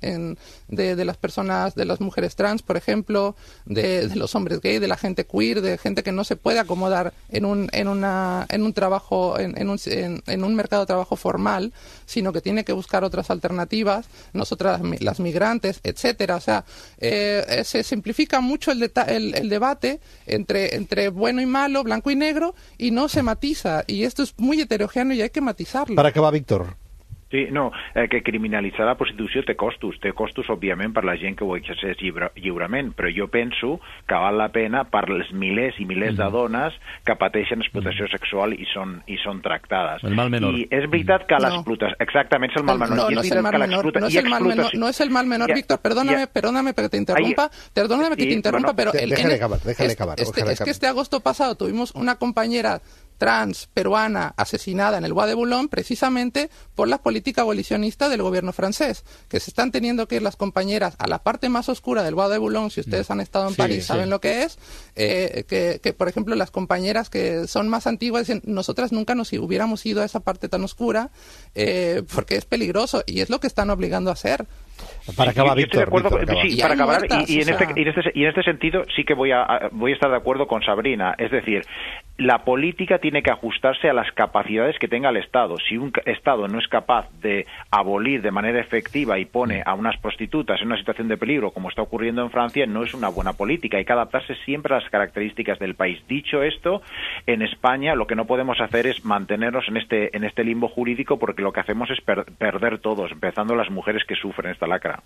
en, 0.01 0.37
de, 0.69 0.95
de, 0.95 1.05
las 1.05 1.17
personas, 1.17 1.75
de 1.75 1.83
las 1.83 1.99
mujeres 1.99 2.37
trans, 2.37 2.61
por 2.61 2.77
ejemplo, 2.77 3.35
de, 3.65 4.07
de, 4.07 4.15
los 4.15 4.35
hombres 4.35 4.61
gay, 4.61 4.79
de 4.79 4.87
la 4.87 4.95
gente 4.95 5.25
queer, 5.25 5.59
de 5.61 5.77
gente 5.77 6.01
que 6.01 6.13
no 6.13 6.23
se 6.23 6.37
puede 6.37 6.59
acomodar 6.59 7.13
en 7.27 7.43
un, 7.43 7.69
en 7.73 7.89
una, 7.89 8.45
en 8.49 8.63
un 8.63 8.71
trabajo, 8.71 9.37
en, 9.37 9.69
un, 9.69 9.79
en 10.27 10.43
un 10.45 10.55
mercado 10.55 10.83
de 10.83 10.87
trabajo 10.87 11.17
formal, 11.17 11.73
sino 12.05 12.31
que 12.31 12.39
tiene 12.39 12.63
que 12.63 12.71
buscar 12.71 13.03
otras 13.03 13.29
alternativas 13.29 14.07
nosotras 14.33 14.81
las 14.99 15.19
migrantes, 15.19 15.79
etcétera. 15.83 16.35
O 16.35 16.41
sea, 16.41 16.65
eh, 16.97 17.61
se 17.63 17.83
simplifica 17.83 18.41
mucho 18.41 18.71
el, 18.71 18.91
el, 19.07 19.49
debate 19.49 19.99
entre, 20.25 20.75
entre 20.75 21.09
bueno 21.09 21.41
y 21.41 21.45
malo, 21.45 21.83
blanco 21.83 22.11
y 22.11 22.15
negro, 22.15 22.55
y 22.77 22.91
no 22.91 23.09
se 23.09 23.23
matiza. 23.23 23.83
Y 23.87 24.03
esto 24.03 24.23
es 24.23 24.33
muy 24.37 24.61
heterogéneo 24.61 25.15
y 25.15 25.21
hay 25.21 25.29
que 25.29 25.41
matizarlo. 25.41 25.95
Para 25.95 26.09
acabar, 26.09 26.33
Víctor. 26.33 26.75
Sí, 27.29 27.45
no, 27.51 27.71
eh, 27.93 28.07
que 28.09 28.23
criminalitzar 28.23 28.87
la 28.87 28.95
prostitució 28.97 29.43
té 29.45 29.53
costos. 29.55 29.99
Té 30.01 30.15
costos, 30.17 30.47
òbviament, 30.49 30.95
per 30.95 31.03
la 31.05 31.13
gent 31.21 31.35
que 31.37 31.45
ho 31.45 31.53
exerceix 31.59 31.99
lliure, 32.01 32.31
lliurement, 32.41 32.89
però 32.97 33.11
jo 33.13 33.27
penso 33.29 33.75
que 34.09 34.17
val 34.17 34.39
la 34.39 34.47
pena 34.49 34.81
per 34.89 35.03
les 35.13 35.29
milers 35.29 35.77
i 35.77 35.85
milers 35.85 36.15
mm. 36.15 36.23
de 36.23 36.29
dones 36.33 36.79
que 37.05 37.15
pateixen 37.21 37.61
explotació 37.61 38.07
mm. 38.07 38.13
sexual 38.15 38.55
i 38.57 38.65
són, 38.73 38.95
i 39.05 39.19
són 39.21 39.43
tractades. 39.45 40.01
El 40.09 40.17
mal 40.17 40.33
menor. 40.33 40.57
I 40.57 40.65
és 40.73 40.89
veritat 40.89 41.27
que 41.29 41.37
no. 41.37 41.45
l'explotació... 41.45 41.99
Exactament, 42.07 42.49
és 42.49 42.61
el 42.63 42.65
mal 42.65 42.81
menor. 42.81 42.97
No, 42.97 43.09
no, 43.13 43.21
és 43.21 43.35
el 43.35 43.43
mal 43.45 43.59
menor, 43.61 43.91
no, 43.93 44.07
és 44.09 44.17
el 44.23 44.31
mal 44.33 44.49
menor, 44.49 44.73
no 44.73 44.89
es 44.89 45.01
el 45.05 45.13
mal 45.13 45.29
menor, 45.29 45.53
Víctor, 45.53 45.81
perdóname, 45.85 46.25
perdóname 46.33 46.73
que 46.73 46.89
te 46.89 46.97
interrumpa, 46.97 47.49
perdóname 47.73 48.15
que 48.15 48.25
te 48.25 48.33
interrumpa, 48.33 48.73
pero... 48.73 48.93
El, 48.93 49.13
déjale 49.13 49.35
acabar, 49.35 49.59
déjale 49.61 49.93
acabar. 49.93 50.19
Este, 50.19 50.41
es 50.51 50.59
que 50.61 50.71
este 50.71 50.87
agosto 50.87 51.19
pasado 51.19 51.53
tuvimos 51.55 51.93
una 51.93 52.15
compañera 52.15 52.81
trans 53.19 53.67
peruana 53.73 54.33
asesinada 54.37 54.97
en 54.97 55.05
el 55.05 55.13
Bois 55.13 55.27
de 55.27 55.35
Boulogne 55.35 55.67
precisamente 55.67 56.49
por 56.73 56.87
la 56.87 56.97
política 56.97 57.41
abolicionista 57.41 58.09
del 58.09 58.23
gobierno 58.23 58.53
francés, 58.53 59.03
que 59.29 59.39
se 59.39 59.51
están 59.51 59.71
teniendo 59.71 60.07
que 60.07 60.15
ir 60.15 60.21
las 60.23 60.35
compañeras 60.35 60.95
a 60.97 61.05
la 61.07 61.19
parte 61.19 61.49
más 61.49 61.69
oscura 61.69 62.01
del 62.01 62.15
Bois 62.15 62.31
de 62.31 62.37
Boulogne, 62.39 62.71
si 62.71 62.79
ustedes 62.79 63.11
han 63.11 63.19
estado 63.19 63.45
en 63.49 63.51
Sí, 63.51 63.57
París 63.57 63.75
sí. 63.77 63.81
saben 63.83 64.09
lo 64.09 64.19
que 64.19 64.41
es, 64.43 64.57
eh, 64.95 65.43
que, 65.47 65.79
que, 65.83 65.93
por 65.93 66.07
ejemplo 66.07 66.33
las 66.35 66.49
compañeras 66.49 67.09
que 67.11 67.45
son 67.47 67.69
más 67.69 67.85
antiguas 67.85 68.25
dicen, 68.25 68.41
nosotras 68.45 68.91
nunca 68.91 69.13
nos 69.13 69.31
hubiéramos 69.33 69.85
ido 69.85 70.01
a 70.01 70.05
esa 70.05 70.21
parte 70.21 70.49
tan 70.49 70.63
oscura 70.63 71.09
eh, 71.55 72.01
porque 72.15 72.35
es 72.37 72.45
peligroso 72.45 73.03
y 73.05 73.19
es 73.19 73.29
lo 73.29 73.39
que 73.39 73.47
están 73.47 73.69
obligando 73.69 74.09
a 74.09 74.13
hacer. 74.13 74.45
Para 75.17 75.31
acabar, 75.31 75.57
Yo 75.57 75.63
estoy 75.65 75.79
de 75.79 75.85
Víctor. 75.85 75.87
acuerdo, 75.87 76.09
Víctor, 76.17 76.23
acaba. 76.23 76.41
sí, 76.41 76.47
Y 76.55 76.61
para 76.61 76.73
hay 76.73 76.79
acabar, 76.79 76.99
muertas, 76.99 77.29
y, 77.29 77.33
y 77.33 77.41
en 77.41 77.49
este, 77.49 77.65
sea. 77.65 77.73
y, 77.75 77.81
en 77.81 77.87
este, 77.89 78.11
y 78.15 78.23
en 78.23 78.29
este 78.29 78.43
sentido 78.43 78.83
sí 78.95 79.03
que 79.03 79.13
voy 79.13 79.31
a- 79.33 79.69
voy 79.73 79.91
a 79.91 79.95
estar 79.95 80.09
de 80.09 80.15
acuerdo 80.15 80.47
con 80.47 80.61
Sabrina. 80.63 81.15
Es 81.17 81.31
decir, 81.31 81.63
la 82.19 82.43
política 82.43 82.99
tiene 82.99 83.23
que 83.23 83.31
ajustarse 83.31 83.89
a 83.89 83.93
las 83.93 84.11
capacidades 84.11 84.77
que 84.77 84.89
tenga 84.89 85.09
el 85.09 85.15
Estado. 85.15 85.55
Si 85.69 85.77
un 85.77 85.93
Estado 86.05 86.49
no 86.49 86.59
es 86.59 86.67
capaz 86.67 87.07
de 87.21 87.45
abolir 87.71 88.21
de 88.21 88.29
manera 88.31 88.59
efectiva 88.59 89.17
y 89.19 89.23
pone 89.25 89.63
a 89.65 89.73
unas 89.73 89.95
prostitutas 90.01 90.59
en 90.59 90.67
una 90.67 90.77
situación 90.77 91.07
de 91.07 91.15
peligro, 91.15 91.51
como 91.51 91.69
está 91.69 91.81
ocurriendo 91.81 92.21
en 92.21 92.29
Francia, 92.29 92.65
no 92.65 92.83
es 92.83 92.93
una 92.93 93.07
buena 93.07 93.31
política. 93.33 93.77
Hay 93.77 93.85
que 93.85 93.93
adaptarse 93.93 94.35
siempre 94.43 94.75
a 94.75 94.79
las 94.81 94.89
características 94.89 95.59
del 95.59 95.75
país. 95.75 95.97
Dicho 96.09 96.43
esto, 96.43 96.81
en 97.25 97.41
España 97.41 97.95
lo 97.95 98.05
que 98.05 98.15
no 98.15 98.25
podemos 98.25 98.59
hacer 98.59 98.85
es 98.87 99.05
mantenernos 99.05 99.63
en 99.69 99.77
este, 99.77 100.15
en 100.15 100.25
este 100.25 100.43
limbo 100.43 100.67
jurídico 100.67 101.17
porque 101.19 101.41
lo 101.41 101.53
que 101.53 101.61
hacemos 101.61 101.89
es 101.89 102.01
per- 102.01 102.25
perder 102.37 102.79
todos, 102.79 103.13
empezando 103.13 103.55
las 103.55 103.69
mujeres 103.71 104.03
que 104.05 104.15
sufren 104.15 104.51
esta 104.51 104.67
lacra. 104.67 104.99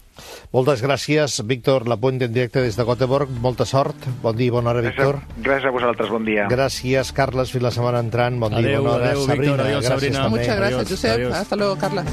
Moltes 0.52 0.82
gràcies, 0.82 1.46
Víctor 1.46 1.88
Lapuente, 1.88 2.26
en 2.26 2.34
directe 2.34 2.60
des 2.60 2.76
de 2.76 2.84
Göteborg. 2.84 3.30
Molta 3.30 3.66
sort. 3.66 3.96
Bon 4.24 4.36
dia 4.36 4.48
i 4.48 4.50
bona 4.50 4.72
hora, 4.72 4.82
Víctor. 4.82 5.20
Gràcies, 5.22 5.44
gràcies 5.44 5.68
a 5.70 5.72
vosaltres, 5.76 6.10
bon 6.10 6.26
dia. 6.26 6.48
Gràcies, 6.50 7.03
Carles. 7.12 7.52
Fins 7.52 7.64
la 7.64 7.72
setmana 7.72 8.00
entrant. 8.00 8.40
Bon 8.40 8.50
dia 8.54 8.60
Adéu, 8.60 8.82
bona 8.84 8.96
hora. 8.96 9.10
adéu, 9.12 9.26
Sabrina, 9.26 9.52
Víctor. 9.52 9.60
Adéu, 9.66 9.80
gràcies 9.80 9.90
Sabrina. 9.90 10.18
també. 10.24 10.30
Muchas 10.40 10.56
gracias, 10.58 10.80
Adiós, 10.82 10.90
Josep. 10.90 11.12
adiós. 11.16 11.34
Hasta 11.36 11.56
luego, 11.56 11.76
Carla. 11.78 12.04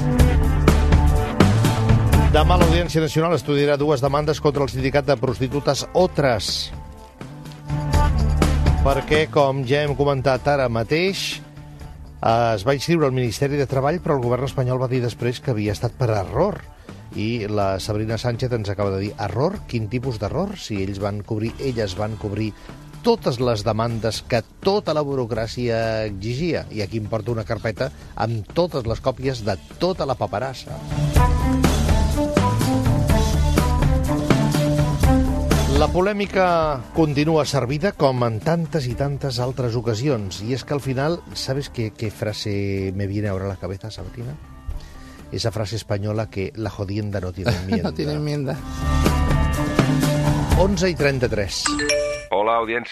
Demà 2.31 2.55
l'Audiència 2.57 3.01
Nacional 3.03 3.33
estudiarà 3.35 3.75
dues 3.77 3.99
demandes 4.01 4.39
contra 4.39 4.63
el 4.63 4.69
sindicat 4.71 5.05
de 5.05 5.17
prostitutes 5.19 5.85
Otres. 5.93 6.71
Perquè, 8.85 9.25
com 9.29 9.63
ja 9.67 9.83
hem 9.85 9.93
comentat 9.99 10.47
ara 10.47 10.69
mateix, 10.71 11.41
eh, 12.23 12.53
es 12.55 12.63
va 12.65 12.73
inscriure 12.73 13.05
al 13.05 13.11
Ministeri 13.13 13.57
de 13.59 13.67
Treball, 13.69 13.99
però 14.01 14.15
el 14.17 14.23
govern 14.23 14.47
espanyol 14.47 14.79
va 14.81 14.87
dir 14.87 15.01
després 15.03 15.39
que 15.39 15.51
havia 15.51 15.73
estat 15.75 15.91
per 15.99 16.09
error. 16.09 16.61
I 17.13 17.45
la 17.51 17.79
Sabrina 17.83 18.17
Sánchez 18.17 18.51
ens 18.55 18.69
acaba 18.71 18.89
de 18.95 18.99
dir, 19.01 19.11
error? 19.19 19.59
Quin 19.67 19.89
tipus 19.89 20.17
d'error? 20.17 20.55
Si 20.57 20.81
ells 20.81 20.99
van 21.03 21.21
cobrir, 21.27 21.51
elles 21.59 21.97
van 21.99 22.15
cobrir 22.15 22.53
totes 23.01 23.39
les 23.41 23.63
demandes 23.65 24.21
que 24.29 24.41
tota 24.63 24.93
la 24.93 25.01
burocràcia 25.05 26.05
exigia. 26.07 26.65
I 26.71 26.83
aquí 26.85 27.01
em 27.01 27.07
porta 27.09 27.33
una 27.33 27.45
carpeta 27.45 27.89
amb 28.15 28.45
totes 28.53 28.85
les 28.85 29.01
còpies 29.01 29.43
de 29.45 29.57
tota 29.81 30.05
la 30.05 30.15
paperassa. 30.15 30.77
La 35.81 35.87
polèmica 35.89 36.79
continua 36.93 37.41
servida 37.49 37.93
com 37.97 38.21
en 38.27 38.39
tantes 38.39 38.85
y 38.85 38.93
tantas 38.93 39.39
altres 39.39 39.75
ocasions. 39.75 40.41
Y 40.43 40.53
es 40.53 40.63
que 40.63 40.75
al 40.75 40.81
final, 40.81 41.21
¿sabes 41.33 41.69
qué, 41.69 41.89
qué 41.91 42.11
frase 42.11 42.93
me 42.95 43.07
viene 43.07 43.29
ahora 43.29 43.45
a 43.45 43.49
la 43.49 43.55
cabeza, 43.55 43.89
Sabrina? 43.89 44.35
Esa 45.31 45.51
frase 45.51 45.77
española 45.77 46.29
que 46.29 46.53
la 46.55 46.69
jodienda 46.69 47.19
no 47.19 47.31
tiene 47.31 47.51
enmienda. 47.63 47.89
No 47.89 47.93
tiene 47.95 48.13
enmienda. 48.13 48.57
11 50.59 50.89
y 50.89 50.93
33. 50.93 51.63
Hola, 52.33 52.57
audiència. 52.61 52.89